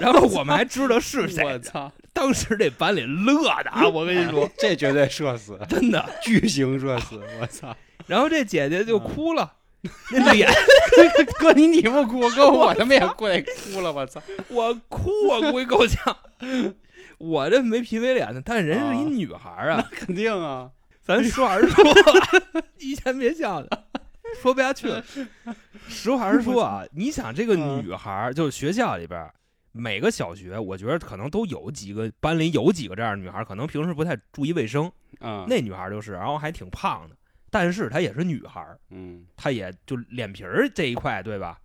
[0.00, 1.92] 然后我们还知道是谁我谁，操！
[2.18, 6.04] 当时这班里乐的啊， 我跟你说，这绝对社死，真的。
[6.20, 7.22] 巨型社死！
[7.40, 7.72] 我操！
[8.08, 9.52] 然后这姐姐就哭了，
[10.10, 10.50] 那脸
[11.38, 13.92] 哥你你不哭，哥我他妈也过来哭了！
[13.92, 14.20] 我操！
[14.48, 16.16] 我哭我估计够呛。
[17.18, 20.68] 我这没皮没脸的，但人是一啊女孩儿啊，肯定啊，
[21.00, 21.84] 咱实话实说，
[22.78, 23.84] 以前别笑的，
[24.42, 25.04] 说不下去了。
[25.88, 29.32] 实话实说啊，你想这个嗯女孩，就是学校里边儿
[29.78, 34.90] 每个小学，我觉得可能都有几个班里有几个这样的女孩儿，可能平时不太注意卫生。
[35.20, 37.16] 嗯，那女孩儿就是，然后还挺胖的，
[37.48, 41.60] 但是她也是女孩儿，嗯她也就脸皮儿这一块，对吧？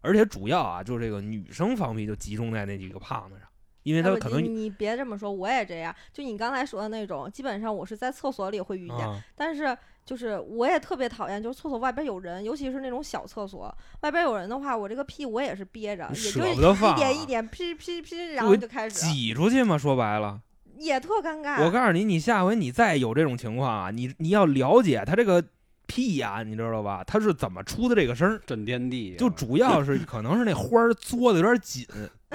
[0.00, 3.46] 而且主要啊，就是这个女生方面就集中在那几个胖子上，
[3.82, 5.94] 因为哎我她可能你你别这么说，我也这样。
[6.12, 19.78] 就你刚才说的那种，基本上我是在厕所里会遇见，啊，但是就是我也特别讨厌，就是厕所外边有人，尤其是那种小厕所外边有人的话，我这个屁我也是憋着，也就舍不得放一点啊一点噼噼噼，然后就开始，挤出去嘛。
[19.78, 20.40] 说白了，
[20.78, 21.64] 也特尴尬。
[21.64, 25.44] 我告诉你，你下回你再有这种情况啊，你你要了解他这个
[25.90, 27.02] 屁呀，你知道吧？
[27.04, 28.40] 他是怎么出的这个声儿？
[28.46, 31.84] 震天地，就主要是 可能是那花儿嘬的有点紧，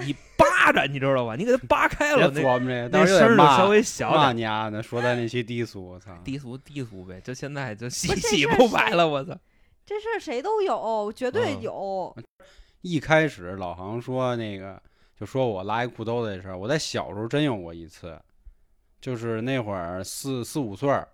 [0.06, 1.38] 你扒着，你知道吧？
[1.38, 4.38] 你给它扒开了，那琢磨这个，那声儿就稍微小骂点。
[4.38, 6.12] 你啊那，说咱那些低俗，我操！
[6.24, 9.34] 低俗低俗呗，就现在就洗洗不白了，我操！
[9.86, 12.18] 这事儿谁都有，绝对嗯有。
[12.82, 14.82] 一开始老航说那个，
[15.18, 18.20] 就说我拉一裤兜子这事儿，我在小时候真有过一次，
[19.00, 21.08] 就是那会儿四四五岁儿，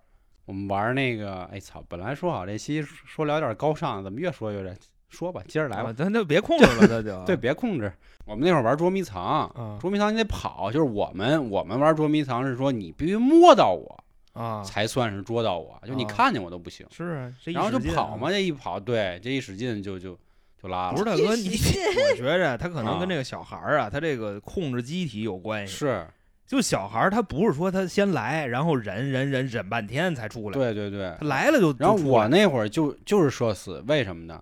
[0.44, 4.74] 我们玩那个，哎操，本来说好这期说聊点高尚，怎么越说越这？
[5.08, 5.90] 说吧，接着来吧。
[5.90, 7.92] 啊咱就别控制了，那就 对，别控制。
[8.24, 16.86] 我们那会儿玩捉迷藏，啊捉迷藏你得跑，就是我们我们玩捉迷藏是说你必须摸到我啊，才算是捉到我，就你啊看见我都不行。
[16.90, 20.18] 是啊，然后就跑嘛，这一跑，对，这一使劲就就
[20.62, 20.92] 就拉了。
[20.92, 21.50] 不是大 哥，你
[22.10, 25.74] 我觉着他可能跟啊这个小孩儿啊，他这个控制机体有关系。
[25.74, 26.06] 是，
[26.52, 31.10] 就小孩儿他不是说他先来，然后忍忍忍忍半天才出来，对对对。
[31.18, 31.74] 他来了就。
[31.78, 34.38] 然后我那会儿就就是社死，为什么呢？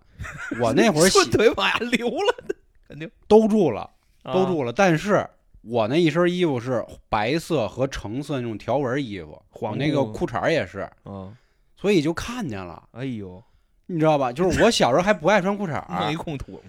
[0.60, 2.44] 我那会儿顺洗腿往下流了，
[2.88, 3.88] 肯定兜住了，
[4.24, 5.24] 啊兜住了，但是
[5.60, 11.32] 我那一身衣服是白色和橙色那种条纹衣服，黄我那个裤裤衩也是，嗯，
[11.76, 13.40] 所以就看见了，哎呦，
[13.86, 14.32] 你知道吧？
[14.32, 16.60] 就是我小时候还不爱穿裤衩没，空土，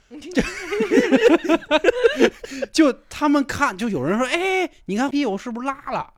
[2.81, 6.11] 就他们看，就有人说，哎，你看屁股是不是拉了？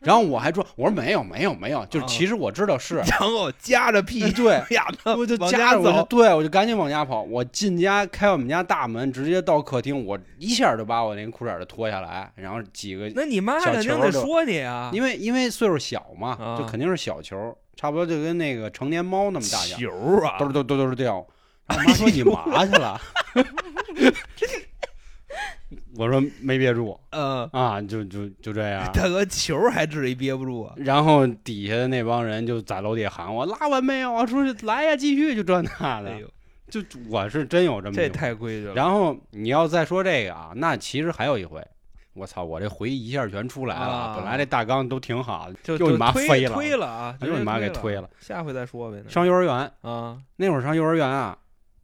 [0.00, 4.62] 然后我还说，我说没有没有没有，就是啊其实我知道是， 然后夹着屁对。
[4.76, 7.22] 呀，我就夹着，对我就赶紧往家跑。
[7.22, 19.90] 我进家开我们家大门，直接到客厅，我一下就把我那个裤衩儿就脱下来，然后几个，那你妈小肯定得说你啊，因为因为岁数小嘛，啊就肯定是小球，差不多就跟那个成年猫那么大小，球
[20.26, 21.16] 啊，都都都都是掉。
[21.68, 23.00] 我妈说 你嘛去了？
[25.98, 28.88] 我说没憋住嗯，啊，就就就这样。
[28.94, 30.72] 大哥球还至于憋不住啊？
[30.76, 34.24] 然后底下的那帮人就在楼底下喊我拉完没有啊？
[34.24, 36.22] 出去来呀，继续就这那的哎。
[36.70, 38.74] 就我是真有这么这太规矩了。
[38.74, 41.66] 然后你要再说这个啊，那其实还有一回，
[42.12, 43.86] 我操，我这回忆一下全出来了。
[43.86, 47.16] 啊本来这大纲都挺好的，就又你妈推飞了推了啊！
[47.20, 49.02] 就你妈给推推了，下回再说呗。
[49.08, 51.36] 上幼儿园啊，那会儿上幼儿园啊，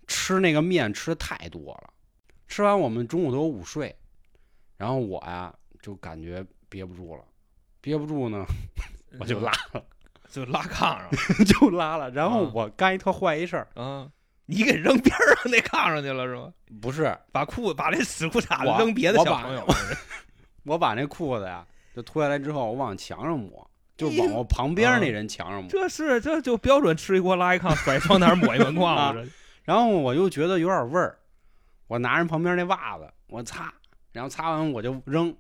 [0.07, 1.91] 吃那个面吃的太多了，
[2.47, 3.97] 吃完我们中午都有午睡，
[4.85, 7.23] 然后我呀就感觉憋不住了，
[7.81, 8.45] 憋不住呢
[9.19, 9.83] 我就拉了，
[10.31, 11.09] 就拉炕上
[11.47, 12.11] 就拉了。
[12.11, 14.07] 然后啊我干一特坏一事儿，啊，
[14.45, 16.53] 你给扔边上那炕上去了是吧？
[16.83, 19.67] 不是把裤子把那死裤衩子扔别的小朋友。
[20.65, 21.67] 我把那裤子呀
[21.97, 23.67] 就脱下来之后，我往墙上抹，
[23.97, 25.71] 就往我旁边那人墙上抹。
[25.71, 29.27] 这是这就标准吃一锅拉一炕，甩窗台抹一门框啊子。
[29.63, 31.19] 然后我又觉得有点味儿，
[31.87, 33.73] 我拿人旁边那袜子我擦，
[34.15, 35.37] 然后擦完我就扔，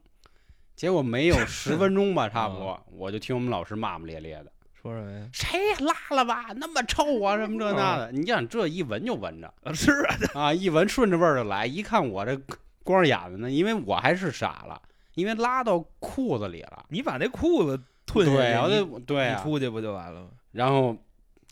[0.76, 5.26] 结果没有 十分钟吧，差不多，我就听我们老师骂骂咧咧的，说什么呀？
[5.32, 12.38] 谁拉了吧，那么臭啊，什么这那的，你想这一闻就闻着啊 是啊，啊，一闻顺着味儿就来，一看我这
[12.82, 14.82] 光着眼子呢，因为我还是傻了，
[15.14, 20.28] 因为拉到裤子里了，你把那裤子吞下去，对啊，我你就对啊，你出去不就完了吗？
[20.50, 20.96] 然后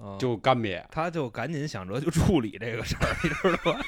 [0.02, 3.80] 啊就干瘪，他就赶紧想着就处理这个事儿， 你知道吧？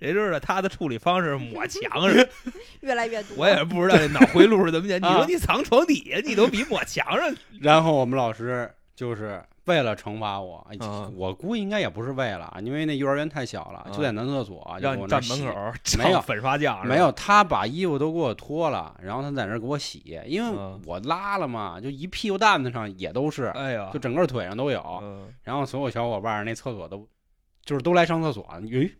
[0.00, 2.26] 谁知道他的处理方式抹墙上，
[2.82, 3.36] 越来越多。
[3.36, 4.98] 我也不知道这脑回路是怎么讲。
[5.00, 10.66] 你啊说你藏床底下，你都比抹墙上然后我们老师就是为了惩罚我，
[11.16, 15.54] 我估计应该也不是为了，因为那幼儿园太小了，啊就在男厕所，就让我那站门洗口
[15.98, 24.80] 没有上粉刷匠，是吧没有，他把衣服都给我脱了，然后他在那儿给我洗，因为嗯我拉了嘛，就一屁股蛋子上也都是，哎呀就，整个腿上都有。
[25.02, 27.06] 嗯然后所有小伙伴儿那厕所都
[27.64, 28.90] 就是都来上厕所，咦，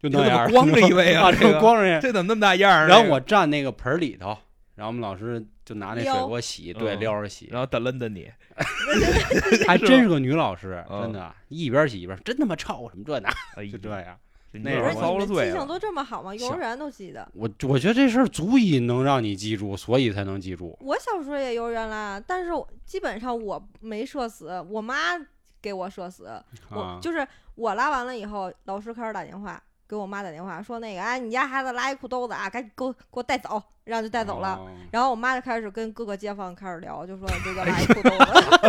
[0.00, 2.00] 就你怎么那样儿光着一位啊 啊，这光着一位。
[2.00, 2.86] 这怎么那么大样儿？
[2.86, 4.36] 然后我站那个盆儿里头，
[4.74, 7.48] 然后我们老师就拿那水给我洗，对，嗯撩着洗。
[7.50, 8.30] 然后噔楞噔你，
[9.66, 14.18] 还真是个女老师，嗯真的，一边洗一边真他妈臭，什么这那，哎就这样。
[14.54, 16.34] 那那会儿不是遭了罪记性都这么好吗？
[16.34, 17.26] 幼儿园都记得。
[17.32, 20.76] 我我觉得这事儿足以能让你记住，所以才能记住。
[20.82, 22.50] 我小时候也幼儿园啦，但是
[22.84, 24.94] 基本上我没社死，我妈
[25.62, 26.30] 给我社死。
[26.68, 34.54] 我啊，就是我拉完了以后，老师开始打电话给我妈打电话说那个，哎，你家孩子拉一裤兜子啊，赶紧给我给我带走，然后就带走了。
[34.54, 38.10] 哦然后我妈就开始跟各个街坊开始聊，就说这个拉一裤兜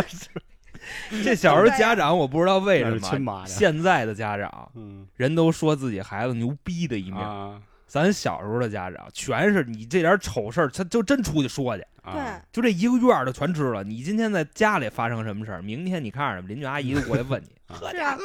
[0.02, 0.28] 子，
[1.24, 13.82] 这小时候家长我不知道为什么，是亲妈的，现在的家长嗯人都说自己孩子牛逼的一面，啊咱小时候的家长全是你这点丑事儿，他就真出去说去，对啊，就这一个院儿的全知道。
[13.82, 18.18] 你今天在家里发生什么事儿，明天你看着邻居阿姨就过来问你，啊是啊。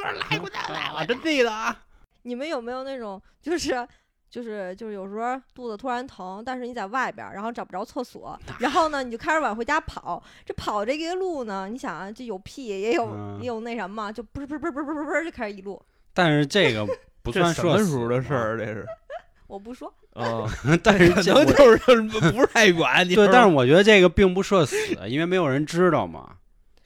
[0.99, 1.77] 我真记得啊，
[2.23, 3.87] 你们有没有那种就是
[4.29, 10.21] 就是就是有时候肚子突然疼，但是你在外边儿，然后找不着厕所，然后呢你就开始往回家跑。
[10.45, 15.81] 这跑这个路呢，你想啊，这有屁也有、嗯也有那什么，就不是不是不是不是不是不是就开始一路。
[16.13, 16.85] 但是这个
[17.23, 18.57] 不算什么时社死候的事儿？
[18.57, 18.85] 这是
[19.47, 20.45] 我不说，啊，
[20.83, 24.75] 但是可能就是就是不是太远，你对，但是我觉得这个并不社死，
[25.07, 26.35] 因为没有人知道嘛，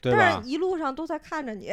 [0.00, 0.48] 对吧但是？
[0.48, 1.70] 一路上都在看着你。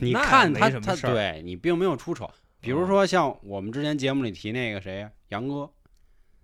[0.00, 2.28] 你看他他没什么事儿对你并没有出丑，
[2.62, 5.68] 比如哦说像我们之前节目里提那个谁，杨哥，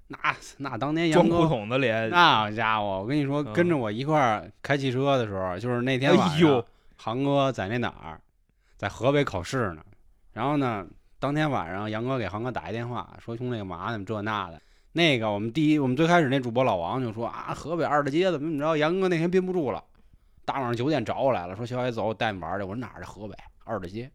[0.08, 0.18] 那
[0.56, 1.48] 那当年杨装裤哥。
[1.48, 6.64] 筒子里，那家伙，我跟你说，嗯跟着我一块儿开汽车的时候，就是那天晚上，
[6.96, 8.20] 航哥在那哪儿，
[8.76, 9.82] 在河北考试呢。
[10.32, 10.84] 然后呢，
[11.20, 14.04] 当天晚上杨哥给航哥打一电话，说兄弟干嘛呢？
[14.04, 14.60] 这那的。
[14.92, 19.84] 那个我们第一，我们最开始那主播老王就说啊，河北二大街怎么怎么着，杨哥那天憋不住了，
[20.44, 22.64] 大晚上九点找我来了，说小野走，我带你玩儿去。
[22.64, 24.10] 我说哪儿的河北二大街？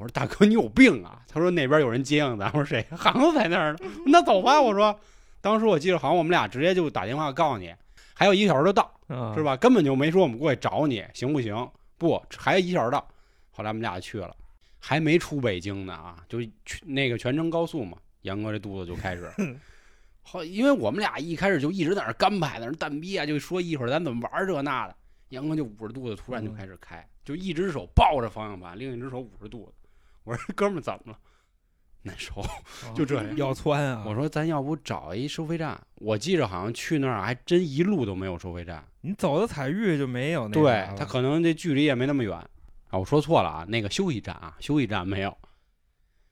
[0.00, 1.20] 我说大哥你有病啊！
[1.28, 2.46] 他说那边有人接应咱。
[2.46, 2.82] 我说谁？
[2.96, 3.78] 航子在那儿呢。
[4.06, 4.98] 那走吧，我说。
[5.42, 7.74] 当时我记得好像我们俩直接就打电话告诉你，
[8.14, 9.42] 还有一个小时就到，啊是？
[9.42, 9.54] 吧？
[9.58, 11.54] 根本就没说我们过去找你，行不行？
[11.98, 13.06] 不，还有一小时到。
[13.50, 14.34] 后来我们俩去了，
[14.78, 17.98] 还没出北京呢啊，就去那个全程高速嘛。
[18.22, 19.30] 杨哥这肚子就开始，
[20.22, 24.96] 好因为我们俩一开始就一直在那儿干排，在那儿蛋逼啊，就说一会儿咱怎么玩这那的。
[25.30, 29.72] 杨哥就捂着肚子，突然就开始开，就一只手抱着方向盘，另一只手捂着肚子。
[30.24, 31.18] 我说哥们儿怎么了？
[32.02, 32.42] 难受。
[32.94, 34.04] 就这样 腰窜啊！
[34.06, 35.78] 我说咱要不找一收费站？
[35.96, 38.82] 我记着好像去那儿还真一路都没有收费站。
[39.02, 42.36] 你走到彩玉就没有那对他可能这距离也没那么远
[42.88, 42.98] 啊。
[42.98, 45.36] 我说错了啊，那个休息站啊，休息站没有。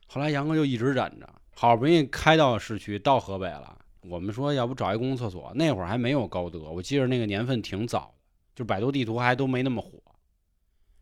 [0.06, 3.78] 后来杨哥就一直忍着，好不容易开到市区，到河北了。
[4.02, 8.22] 我们说要不找一公共厕所，那会儿还没有高德，我记着那个年份挺早的，
[8.54, 9.98] 就百度地图还都没那么火。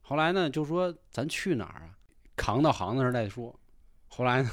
[0.01, 1.96] 后来呢，就说咱去哪儿啊？
[2.37, 3.59] 扛到行子那儿再说。
[4.09, 4.51] 后来呢，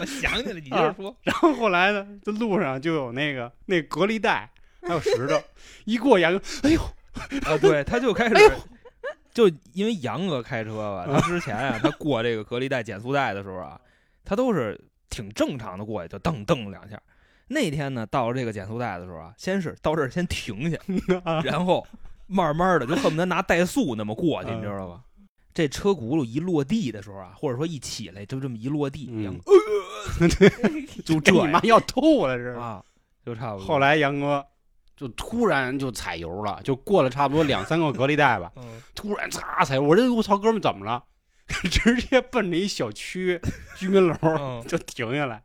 [0.00, 1.16] 我想起来，你 接啊着说。
[1.22, 4.50] 然后后来呢，这路上就有那个那隔离带，
[4.82, 5.40] 还有石头，
[5.84, 6.80] 一过杨哥，哎呦，
[7.44, 8.56] 啊，对，他就开始哎，
[9.32, 13.80] 就因为杨哥开车吧，他之前啊，他过这个隔离带、减速带的时候啊，
[14.24, 17.00] 他都是挺正常的过去，就蹬蹬两下。
[17.48, 20.78] 那天呢，到了这个减速带的时候啊，先是到这儿先停下，
[21.44, 21.86] 然后
[22.26, 25.00] 慢慢的就恨不得拿怠速那么过去，你知道吧？
[25.56, 29.52] 这车轱辘一落地的时候啊，或者说一起来，就这么一落地，嗯杨哥
[31.02, 32.60] 就这你妈要吐了似的。
[32.60, 32.84] 啊，
[33.24, 33.66] 就差不多。
[33.66, 34.44] 后，来杨哥
[34.94, 41.02] 就突然就踩油了，就过了差不多两三个隔离带吧，嗯，突然嚓踩油，我这我操，哥们怎么了？
[41.70, 43.40] 直接奔着一小区
[43.76, 45.42] 居民楼嗯就停下来，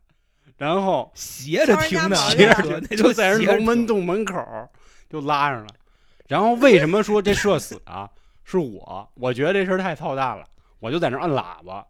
[0.58, 4.36] 然后斜着停的啊，斜着那车那就在人斜着龙门洞门口
[5.10, 5.70] 就拉上了。
[6.28, 8.10] 然后为什么说这社死啊？
[8.52, 10.44] 是我，我觉得这事儿太操蛋了，
[10.80, 11.86] 我就在那儿按喇叭，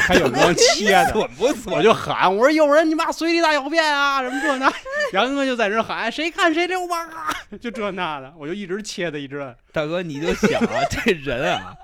[0.00, 1.28] 还有光切的？
[1.66, 4.72] 我就喊，我说有人你妈随地大小便啊，什么这那。
[5.12, 11.74] 杨哥就在这喊，谁看谁流氓啊，就这那的，我就一直切的，一直摁，大哥，你就想啊，这人啊，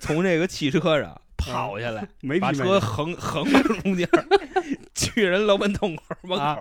[0.00, 2.06] 从这个汽车上跑下来，
[2.40, 4.08] 把车横横在中间，
[4.94, 6.44] 去人楼门洞口门口。
[6.44, 6.58] 啊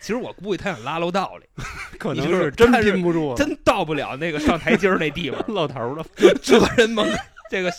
[0.00, 1.46] 其实我估计他想拉楼道里，
[1.98, 6.04] 可能就是真拼不住，真到不了那个上台阶儿那地方， 老头了。
[6.16, 7.04] 就遮人门
[7.50, 7.70] 这个，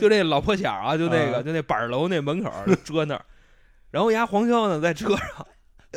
[0.00, 1.42] 就那老破小啊，就那个啊。
[1.42, 2.52] 就那板楼那门口
[2.84, 3.24] 遮那儿，
[3.90, 5.46] 然后牙黄潇呢在车上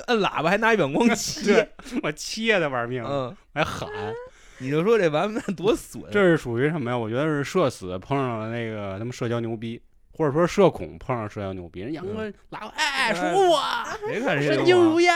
[0.08, 1.70] 摁喇叭，还拿远光切，
[2.02, 3.90] 我切的玩命，嗯，还喊，
[4.60, 6.98] 你就说这完不蛋多损，这是属于什么呀？
[6.98, 9.80] 我觉得是社死碰上了那个他妈社交牛逼，
[10.14, 11.82] 或者说社恐碰上社交牛逼。
[11.82, 13.62] 人杨哥拉我，哎，说我
[14.08, 15.14] 谁看谁神经如烟，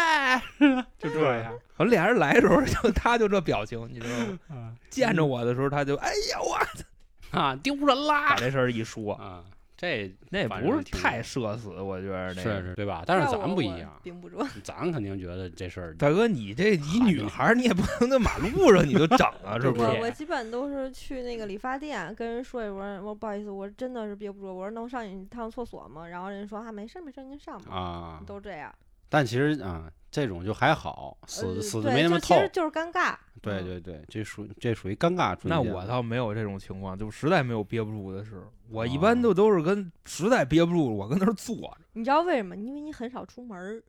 [0.97, 1.53] 就这样。
[1.73, 4.39] 好像俩人来的时候就他就这表情，你知道吗？
[4.49, 9.43] 啊见着我的时候他就哎呀我啊，丢人啦把这事儿一说，啊！
[9.77, 13.03] 这那也不是太社死，我觉得那是是对吧？
[13.05, 14.43] 但是咱不一样，并不住。
[14.63, 19.83] 咱肯定觉得这事儿大哥，你这一女孩儿，你也不能在马路上你就整啊， 是不是？
[19.85, 26.07] 我我基本都是去那个理发店跟人说一说，我说不好意思，我真的是憋不住，我说能上你趟厕所吗？
[26.07, 28.21] 然后人说啊没事儿没事儿，您上吧，啊。
[28.25, 28.73] 都这样。
[29.09, 32.29] 但其实啊，这种就还好，死呃死的没那么透。
[32.29, 33.13] 就其实就是尴尬。
[33.13, 35.49] 嗯对对对，这属这属于尴尬瞬间。
[35.49, 41.77] 那我倒没有这种情况，就实在没有憋不住的时候，我一哦般都都是跟实在憋不住，我跟那儿坐着。
[41.93, 42.57] 你知道为什么？
[42.57, 43.81] 因为你很少出门儿，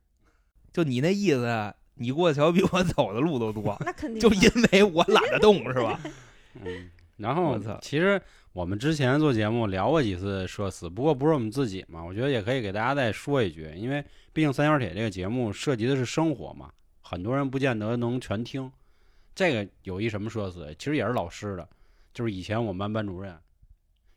[0.71, 5.99] 就你那意思，你过桥比我走的路都多，那肯定就因为我懒得动，是吧？
[6.63, 8.21] 嗯，然后我操其实
[8.53, 14.05] 我们之前做节目聊过几次社死，不过不是我们自己嘛，我觉得也可以给大家再说一句，因为
[14.39, 16.71] 毕竟三角铁这个节目涉及的是生活嘛，
[17.01, 18.71] 很多人不见得能全听。
[19.35, 21.69] 这个有一什么说辞，其实也是老师的，
[22.15, 23.37] 就是以前我们班班主任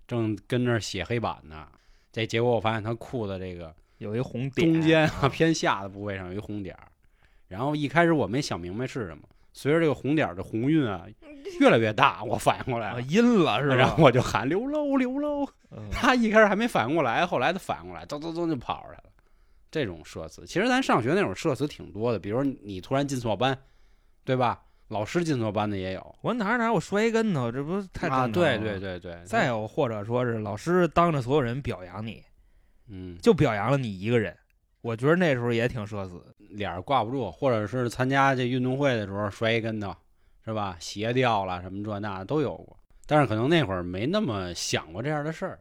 [0.08, 1.68] 正跟那儿写黑板呢，
[2.12, 6.88] 这结果我发现他裤子这个有一红点，中间啊 偏下的部位上有一红点儿。
[7.48, 11.04] 然后一开始我没想明白是什么，随着这个红点儿的红晕啊
[11.60, 13.74] 越来越大，我反应过来啊了，阴了是吧？
[13.76, 15.48] 然后我就喊刘喽刘喽。
[15.72, 19.06] 嗯他一开始还没反应过来，后来他反应过来，走走走就跑出来了。
[19.72, 23.58] 这种社死，其实咱上学那会儿社死挺多的，比如你突然进错班，
[24.24, 24.62] 对吧？
[24.90, 29.24] 老师进错班的也有我哪儿哪儿我摔一跟头，这不是太正啊，常对了对对对。
[29.24, 32.22] 再有或者说是老师当着所有人表扬你，
[32.90, 34.38] 嗯，就表扬了你一个人，
[34.82, 36.22] 我觉得那时候也挺社死。
[36.50, 39.96] 脸儿挂不住，或者是参加这运动会的时候摔一跟头，
[40.44, 40.76] 是吧？
[40.82, 45.58] 鞋掉了什么这那的都有过，但是可能那会儿没那么想过这样的事儿，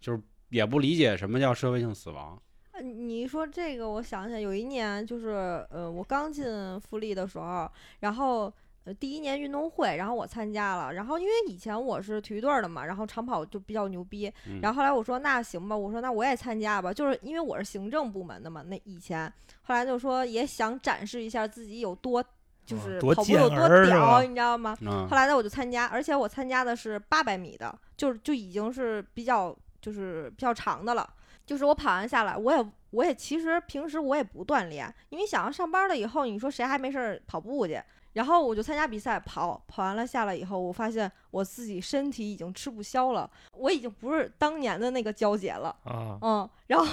[0.00, 2.40] 就是也不理解什么叫社会性死亡。
[2.80, 7.70] 呃你说这个，我想起来有一年，就是呃，我刚进富力的时候，
[8.00, 8.50] 然后
[8.84, 22.24] 呃第一年运动会，然后我参加了，然后因为以前我是体育队儿的嘛，然后长跑就比较牛逼，嗯、然后后来我说那行吧，我说那我也参加吧，就是因为我是行政部门的嘛，那以前后来就说也想展示一下自己有多
[22.64, 24.74] 就哦是跑步有多屌，你知道吗？
[24.80, 31.06] 嗯后来呢，我就参加，而且我参加的是八百米的，就是就已经是比较就是比较长的了。
[31.50, 37.82] 就是我跑完下来，我也我也其实平时我也不锻炼，因为想要上班了以后，你说谁还没事儿跑步去？
[38.12, 46.86] 然后我就参加比赛，跑跑完了下来以后，我发现我自己身体已经吃不消了，我已经不是当年的那个娇姐了，啊，嗯，然后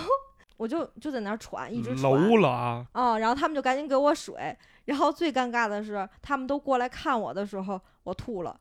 [0.58, 2.88] 我就就在那儿喘，一直喘，楼了啊！
[2.94, 8.60] 啊、然后他们就赶紧给我水，然后最尴尬的是，他们都过来看我的时候，我吐了。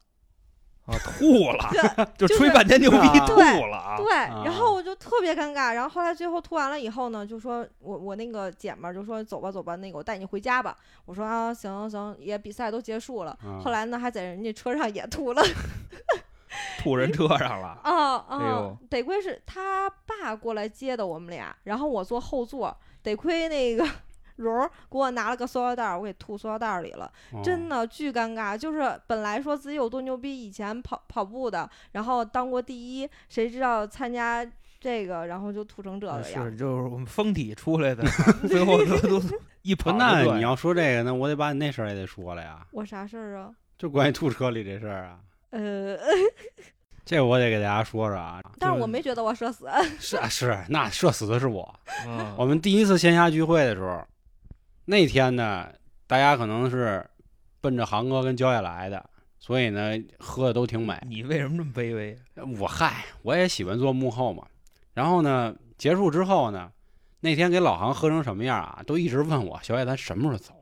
[0.86, 1.70] 啊，吐了，
[2.16, 3.96] 就就是吹半天牛逼啊吐对了啊！
[3.96, 5.74] 对，啊然后我就特别尴尬。
[5.74, 10.76] 然后后来最后吐完了以后呢，就说我我那个姐们儿就说走吧走吧，那个我带你回家吧。
[11.04, 13.36] 我说啊行行行，也比赛都结束了。
[13.44, 15.42] 嗯后来呢，还在人家车上也吐了。
[16.78, 17.78] 吐人车上了。
[17.82, 18.78] 啊哎啊呦！
[18.88, 23.84] 得亏是他爸过来接的我们俩，然后我坐后座，得亏那个
[24.36, 27.10] 蓉儿给我拿了个塑料袋儿，我给吐塑料袋儿里了。
[27.32, 34.46] 哦真的巨尴尬，就是本来说自己有多牛逼，以前跑跑步的，然后当过第一，谁知道参加
[34.80, 36.50] 这个，然后就吐成这个样。
[36.50, 38.04] 是，就是我们封体出来的，
[38.48, 39.22] 最后都都
[39.62, 43.50] 一不跑就对那你要说这个，那我得把你那事儿也得说了呀，我啥事儿啊？
[43.78, 45.18] 就关于吐车里这事儿啊，
[45.50, 45.98] 呃，
[47.04, 48.40] 这我得给大家说说啊。
[48.58, 49.68] 但是我没觉得我社死。
[49.98, 51.62] 是啊是，那社死的是我。
[52.06, 54.02] 啊我们第一次线下聚会的时候，
[54.88, 55.68] 那天呢，
[56.06, 57.04] 大家可能是
[57.60, 59.10] 奔着航哥跟焦野来的，
[59.40, 60.96] 所以呢，喝的都挺美。
[61.08, 62.16] 你为什么这么卑微？
[62.58, 64.46] 我嗨，我也喜欢做幕后嘛。
[64.94, 66.70] 然后呢，结束之后呢，
[67.18, 68.80] 那天给老航喝成什么样啊？
[68.86, 70.54] 都一直问我小野咱什么时候走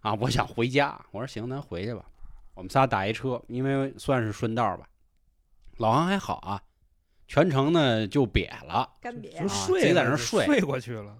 [0.00, 0.12] 啊？
[0.14, 1.00] 我想回家。
[1.12, 2.04] 我说行，咱回去吧。
[2.54, 4.88] 我们仨打一车，因为算是顺道吧。
[5.76, 6.60] 老航还好啊，
[7.28, 8.90] 全程呢就瘪了。
[9.00, 11.16] 干瘪就啊自己在那儿睡睡过去了。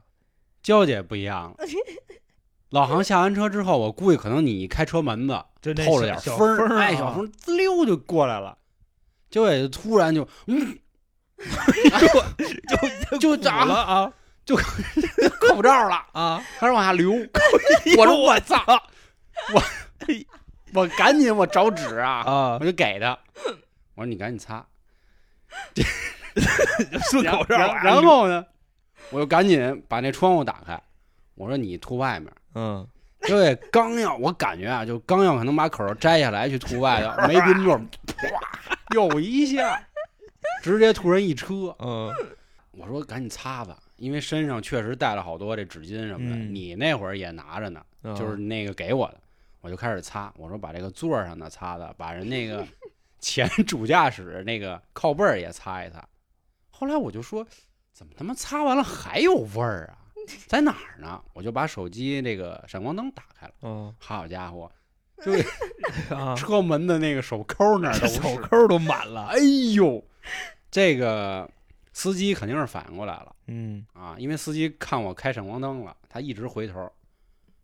[0.66, 1.56] 娇姐不一样了。
[2.70, 8.58] 老航下完车之后，我估计可能你一开车门子就透了点风儿，风啊哎，小风滋溜就过来了。
[9.30, 10.76] 娇姐就突然就嗯，
[12.68, 14.12] 就就就咋了啊
[14.44, 14.56] 就
[15.38, 16.42] 口罩了，啊！
[16.58, 17.12] 开始往下流。
[17.12, 18.60] 我说我操，
[19.54, 19.62] 我
[20.74, 23.16] 我赶紧我找纸啊，啊我，就给他，
[23.94, 24.66] 我说你赶紧擦。
[27.08, 28.44] 顺口罩然后呢，
[29.10, 30.80] 我就赶紧把那窗户打开，
[31.34, 32.32] 我说你吐外面。
[32.54, 32.86] 嗯，
[33.20, 37.76] 对，刚要我感觉啊，就刚要可能把口罩摘下来去吐外头，没拎住，
[38.06, 39.80] 啪，又一下，
[40.62, 41.74] 直接吐人一车。
[41.78, 42.12] 嗯
[42.78, 49.20] 我说赶紧擦吧，因为身上确实带了好多这纸巾什么的，嗯你那会儿也拿着呢，嗯，就是那个给我的，
[49.62, 50.30] 我就开始擦。
[50.36, 52.66] 我说把这个座上的擦的，把人那个
[53.18, 56.06] 前主驾驶那个靠背儿也擦一擦。
[56.70, 57.46] 后来我就说，
[57.96, 59.96] 怎么他妈擦完了还有味儿啊？
[60.46, 61.18] 在哪儿呢？
[61.32, 64.70] 我就把手机这个闪光灯打开了，嗯好家伙，
[65.24, 65.32] 就
[66.14, 69.28] 啊， 车门的那个手扣那儿都 手扣都满了。
[69.28, 69.38] 哎
[69.74, 70.04] 呦，
[70.70, 71.50] 这个
[71.94, 73.34] 司机肯定是反应过来了。
[73.46, 76.92] 嗯啊，因为司机看我开闪光灯了，他一直回头，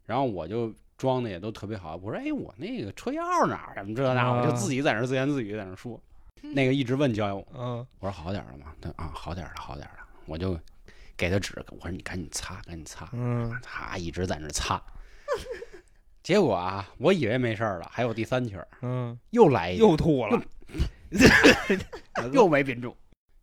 [0.07, 1.97] 然后我就装的也都特别好。
[1.97, 3.75] 我说：“哎，我那个车钥哪儿？
[3.75, 6.01] 什么这那？”我就啊自己在那儿自言自语在那儿说。
[6.41, 8.73] 那个一直问焦友，嗯我说好点儿了吗？
[8.81, 10.02] 他啊，好点儿了，好点儿了。
[10.27, 10.59] 我就
[11.17, 13.09] 给他纸，我说你赶紧擦，赶紧擦。
[13.13, 14.83] 嗯，他一直在那擦。
[16.23, 20.43] 结果啊，我以为没事儿了，还有第三圈儿，嗯，又来一又吐了。
[22.33, 22.97] 又没憋住。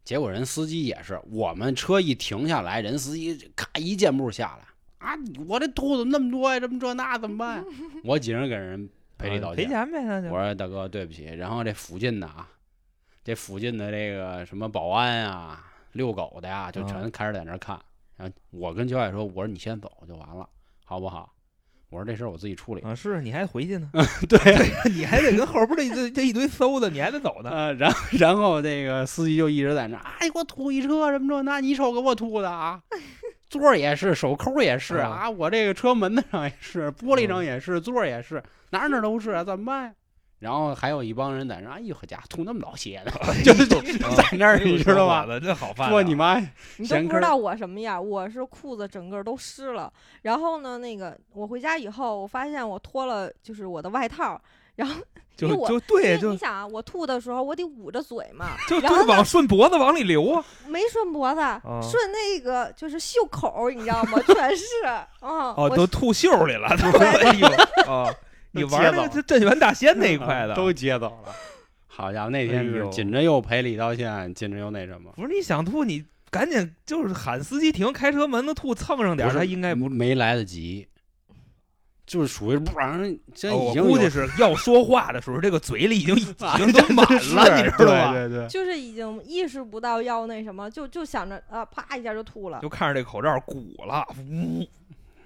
[0.03, 5.13] 结果人司机也是，我们车一停下来，人司机咔一箭步下来啊！
[5.47, 6.59] 我这吐怎么那么多呀？
[6.59, 7.63] 这么这那怎么办？
[8.03, 9.69] 我几人给人赔礼道歉赔。
[9.69, 11.25] 钱呗，那就我说大哥对不起。
[11.25, 12.49] 然后这附近的啊，
[13.23, 17.79] 这附近的这个什么保安啊、遛狗的呀，就全开始在那儿看。
[18.17, 20.47] 然后我跟焦爱说，我说你先走就完了，
[20.85, 21.33] 好不好？
[21.89, 22.81] 我说这事儿我自己处理。
[22.81, 23.89] 啊，是你还回去呢，
[24.29, 24.37] 对，
[24.93, 27.49] 你还得跟后边这一堆这一堆搜的，你还得走呢。
[27.49, 32.79] 呃，然后然后那个司机就一直在那儿，哎，给我吐一车什么这那，你瞅给我吐的啊！
[33.49, 39.93] 座儿也是，手抠也是啊啊，我这个车门子上也是，玻璃上也是，座儿也是，哪哪都是啊，怎么办呀？
[40.39, 43.11] 然后还有一帮人在那，哎呦呵家伙，吐那么老些呢，
[43.43, 43.67] 就是
[44.15, 45.25] 在那儿，你知道吧？
[45.27, 45.39] 吧？
[45.39, 46.39] 这好饭啊，说你妈，
[46.77, 49.91] 你都不知道我什么样，我是裤子整个都湿了。
[50.21, 54.39] 然后呢，那个我回家以后，我发现我脱了就是我的外套，
[54.75, 54.95] 然后
[55.35, 60.43] 就 因为我因就对，你想啊，我吐的时候我得捂着嘴嘛，就就是往顺脖子往里流啊。
[60.67, 64.19] 没顺脖子，哦顺那个就是袖口，你知道吗？
[64.25, 64.65] 全是，
[65.21, 67.47] 嗯，哦，都吐袖里了，都哎呦
[67.87, 68.13] 哦，
[68.51, 71.33] 你玩那接走个镇元大仙那一块的，都接走了。
[71.87, 79.89] 好家伙，那天是紧着又赔礼道歉，紧着又那什么，不是你想吐，你赶紧就是喊司机停，开车门子吐蹭上点他应该不。
[79.89, 80.87] 没来得及，
[82.05, 88.13] 就是属于不让人，现在哦我已经有估计是要说话的时候，这个嘴里已经 已啊经都满是了，你知道吧？
[88.13, 92.59] 对对对，就是已经意识不到要那什么，就就想着啊，啪一下就吐了。
[92.61, 94.67] 就看着这口罩鼓了，呜，嗯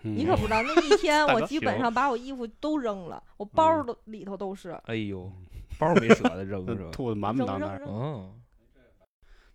[0.03, 5.31] 你可不知道，那一天 我基本上把我衣服都扔了，我包嗯都里头都是，哎呦，
[5.79, 6.89] 包没舍得扔 是吧？
[6.91, 7.69] 吐的满满当当。
[7.87, 8.33] 嗯，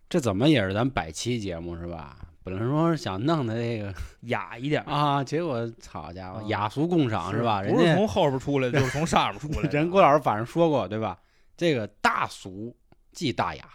[0.09, 2.17] 这怎么也是咱百期节目是吧？
[2.41, 3.93] 本来说想弄的这个
[4.29, 7.61] 雅一点儿啊，结果好家伙啊，雅俗共赏是吧？
[7.61, 9.69] 人家不是从后边出来，就是从上边出来。
[9.69, 11.19] 人郭老师反正说过对吧？
[11.55, 12.75] 这个大俗
[13.11, 13.65] 即大雅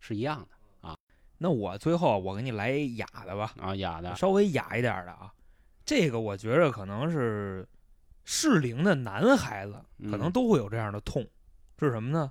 [0.00, 0.96] 是一样的啊
[1.36, 5.30] 那我最后我给你来一雅的吧，啊，雅的稍微雅一点的啊。
[5.88, 7.66] 这个我觉着可能是
[8.26, 11.26] 适龄的男孩子可能嗯都会有这样的痛，
[11.78, 12.30] 是什么呢？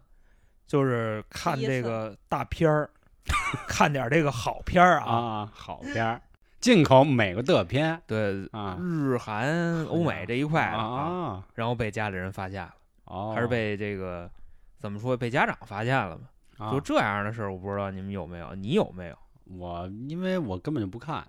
[0.67, 2.87] 就是看这个大片儿，
[3.67, 5.11] 看点这个好片儿啊。
[5.11, 6.21] 啊，好片儿，
[6.59, 14.29] 进口美国的片对，啊日韩、欧美这一块啊，啊，然后被家里人发现了，哦，还是被这个
[14.77, 16.27] 怎么说被家长发现了嘛？
[16.59, 19.17] 啊就这样的事儿，我不知道你们有没有，你有没有？
[19.45, 21.25] 我因为我根本就不看，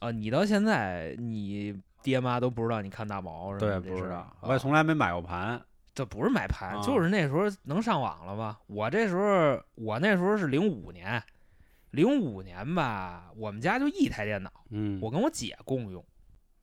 [0.00, 3.80] 啊，你到现在你爹妈都不知道你看大毛是吧？
[3.80, 5.60] 不知道，啊我也从来没买过盘
[5.94, 8.58] 这不是买盘，啊就是那时候能上网了吧？
[8.66, 11.22] 我这时候，我那时候是零五年，
[11.92, 16.04] 零五年吧，我们家就一台电脑，嗯，我跟我姐共用。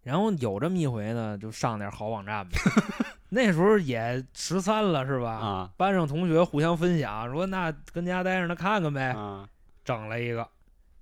[0.04, 2.52] 然后有这么一回呢，就上点好网站吧。
[3.30, 5.32] 那时候也十三了是吧？
[5.32, 9.12] 啊班上同学互相分享，说那跟家待着呢，看看呗。
[9.12, 9.48] 啊
[9.86, 10.48] 整了一个，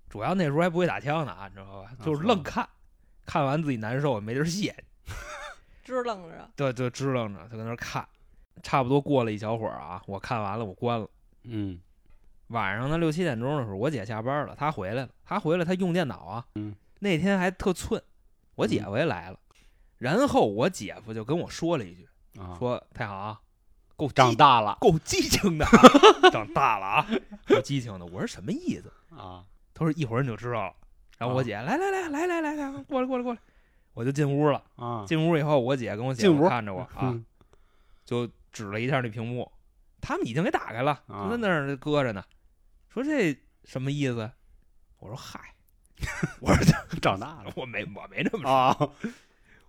[0.10, 1.92] 主要那时候还不会打枪呢啊，你知道吧？
[2.04, 2.68] 就是愣看，
[3.26, 4.76] 看完自己难受，也没地儿卸，
[5.84, 8.08] 支棱着，对，就支棱着，就在那儿看。
[8.62, 11.08] 差不多过了一小会儿啊，我看完了，我关了。
[11.44, 11.80] 嗯
[12.48, 18.02] 晚上呢六七点钟的时候，我姐下班了，她回来了，她回来她用电脑啊，嗯那天还特寸，
[18.56, 19.40] 我姐夫也来了，
[20.00, 23.40] 然后我姐夫就跟我说了一句，啊，说太行啊，
[23.96, 25.72] 够长大了够激情的啊，
[26.32, 27.08] 长大了啊，
[27.48, 28.06] 够激情的。
[28.08, 28.92] 我说什么意思？
[29.16, 29.46] 啊
[29.80, 30.74] 他说一会儿你就知道了。
[31.18, 33.40] 然后我啊姐来来来来来来来过来过来过来，
[33.94, 34.64] 我就进屋了。
[34.76, 37.26] 啊，进屋以后，我姐跟我姐看着我啊，嗯
[38.06, 39.50] 就指了一下那屏幕，
[40.02, 42.24] 他们已经给打开了，啊就在那儿搁着呢。
[42.90, 44.30] 说这什么意思？
[45.00, 45.40] 我说嗨，
[46.42, 48.78] 我说长大了我没我没这么说， 啊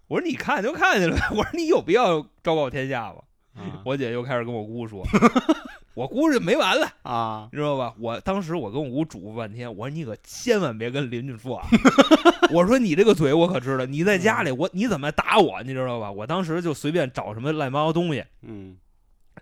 [0.08, 3.22] 我说你看就看见了，我说你有必要昭告天下吗？
[3.54, 5.04] 啊我姐又开始跟我姑说，
[5.94, 7.94] 我姑这没完了，啊你知道吧？
[7.98, 11.66] 我当时我跟我姑嘱咐半天，我说你可千万别跟邻居说啊，
[12.52, 16.10] 我说你这个嘴我可知道，你在家里我你怎么打我，你知道吧？
[16.10, 18.76] 我当时就随便找什么乱七八糟东西，嗯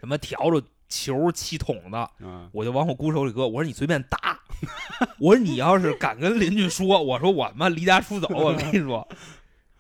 [0.01, 3.47] 什么笤帚、球、气筒子，嗯我就往我姑手里搁。
[3.47, 4.39] 我说你随便打，
[5.21, 9.07] 我说你要是敢跟邻居说，我说我他妈离家出走，我跟你说，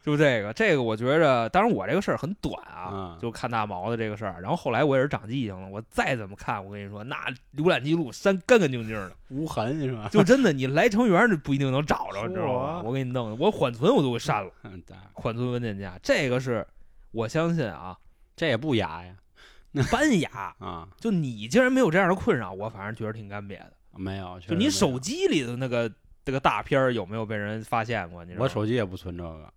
[0.09, 4.41] 就这个这个，我觉着，当然我这个事儿很短啊嗯，就看大毛的这个事儿。
[4.41, 7.15] 然后后来我也是长记性了，我再怎么看，我跟你说，那
[7.55, 10.09] 浏览记录删干干净净的，无痕是吧？
[10.11, 12.83] 就真的你来成员就不一定能找着，你知道吗？
[12.83, 16.67] 我给你弄的，我缓存我都给删了，嗯，对缓存文件夹，这个是
[17.11, 17.95] 我相信啊，
[18.35, 19.15] 这也不雅呀
[19.91, 20.55] 班雅。
[20.59, 23.75] 啊，就你竟然没有这样的困扰，我反正觉得挺干瘪的。
[23.95, 25.93] 没有，确就你实没有手机里的那个
[26.25, 28.25] 这个大片儿有没有被人发现过？
[28.25, 29.53] 你知道吗我手机也不存这个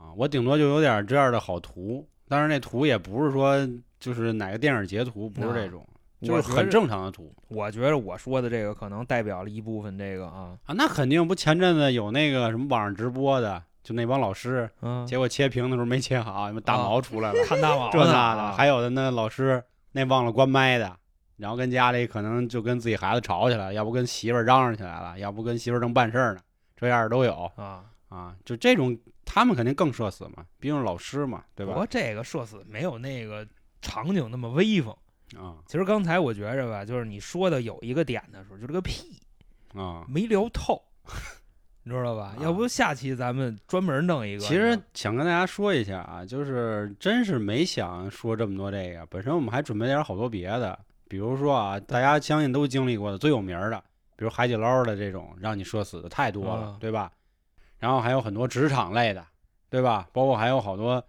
[0.00, 3.56] 啊，我顶多就有点这样的好图，但是那图也不是说
[3.98, 5.86] 就是哪个电影截图，不是这种，
[6.22, 10.74] 就是很正常的图我觉得我说的这个可能代表了一部分这个啊，啊。
[10.74, 20.96] 那肯定不，前阵子有那个什么网上直播的，就那帮老师，嗯，结果切屏的时候没切好，什么大啊毛出来了， 看大毛这那的，啊还有的那老师那忘了关麦的。
[21.36, 26.40] 然后跟家里可能就跟自己孩子吵起来了，要不跟媳妇儿嚷嚷起来了，要不跟媳妇儿正办事儿呢，
[26.76, 28.94] 这样的都有啊，啊，就这种
[29.32, 31.86] 他们肯定更社死嘛，毕竟是老师嘛，对吧不过？
[31.86, 33.46] 这个社死没有那个
[33.80, 34.92] 场景那么威风。
[35.38, 39.22] 啊其实刚才我觉着吧，就是你说的有一个点的时候，就这个屁
[39.72, 40.82] 啊，没聊透，
[41.84, 42.34] 你知道吧？
[42.36, 44.40] 啊要不下期咱们专门弄一个。
[44.40, 50.76] 其实想跟大家说一下啊，就是真是没想说这么多这个，本身我们还准备点好多别的，
[51.06, 53.78] 比如说啊，大家相信都经历过的最有名儿的，
[54.16, 57.12] 比如海底捞的这种让你社死的太多了，嗯对吧？
[57.80, 59.24] 然后还有很多职场类的，
[59.68, 60.06] 对吧？
[60.12, 61.02] 包括还有好多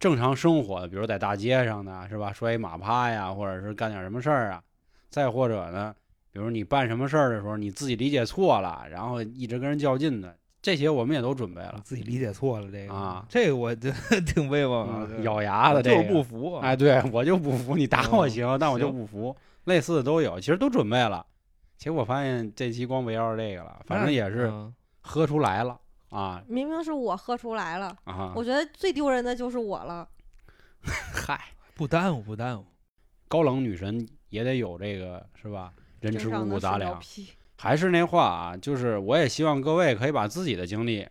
[0.00, 2.32] 正常生活的，比如在大街上的，是吧？
[2.32, 4.62] 摔一马趴呀，或者是干点什么事儿啊，
[5.08, 5.94] 再或者呢，
[6.32, 11.80] 比如你办什么事儿的时候，你自己理解错了，然后一直跟人较劲的，这些我们也都准备了。
[11.84, 13.90] 自己理解错了这个啊，这个我就
[14.26, 16.62] 挺威风啊，嗯咬牙的这个就是不服啊。
[16.66, 19.36] 哎，对我就不服，你打我嗯行，但我就不服。
[19.64, 21.24] 类似的都有，其实都准备了，
[21.78, 25.78] 结果发现这期光围绕着这个了，反正也是嗯喝出来了
[26.14, 28.32] 啊明明是我喝出来了，啊！
[28.36, 30.08] 我觉得最丢人的就是我了。
[30.82, 31.40] 嗨，
[31.74, 32.64] 不耽误不耽误。
[33.26, 35.72] 高冷女神也得有这个是吧？
[36.00, 37.00] 人吃五谷杂粮。
[37.56, 41.06] 还是那话啊，就是我也希望各位可以把自己的经历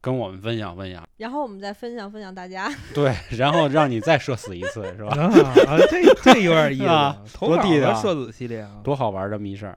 [0.00, 2.72] 跟我们分享分享，然后我们再分享分享大家。
[2.94, 5.14] 对，然后让你再社死一次，是吧？
[5.16, 5.26] 啊，
[5.66, 9.76] 啊这这有点意思啊，投稿多地道的社子系列啊，多好玩这么一事儿。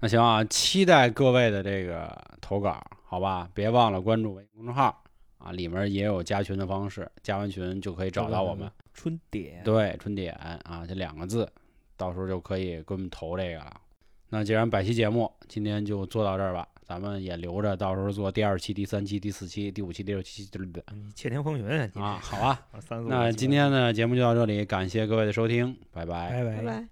[0.00, 2.78] 那行啊，期待各位的这个投稿，
[3.08, 3.48] 好吧？
[3.54, 5.02] 别忘了关注微信公众号
[5.38, 8.68] 啊，里面也有加群的方式，加完群就可以找到我们。
[8.92, 9.62] 春点。
[9.64, 11.48] 对，春点啊，这两个字，
[11.96, 13.80] 到时候就可以给我们投这个了。
[14.28, 20.48] 那既然百期节目今天就做到这儿吧，咱们也留着到时候做第二期、第三期、第四期、第五期、第六期
[20.92, 22.66] 你窃听风云啊啊，好啊。
[23.06, 26.88] 那今天呢，节目就到这里，感谢各位的收听，拜拜拜拜拜。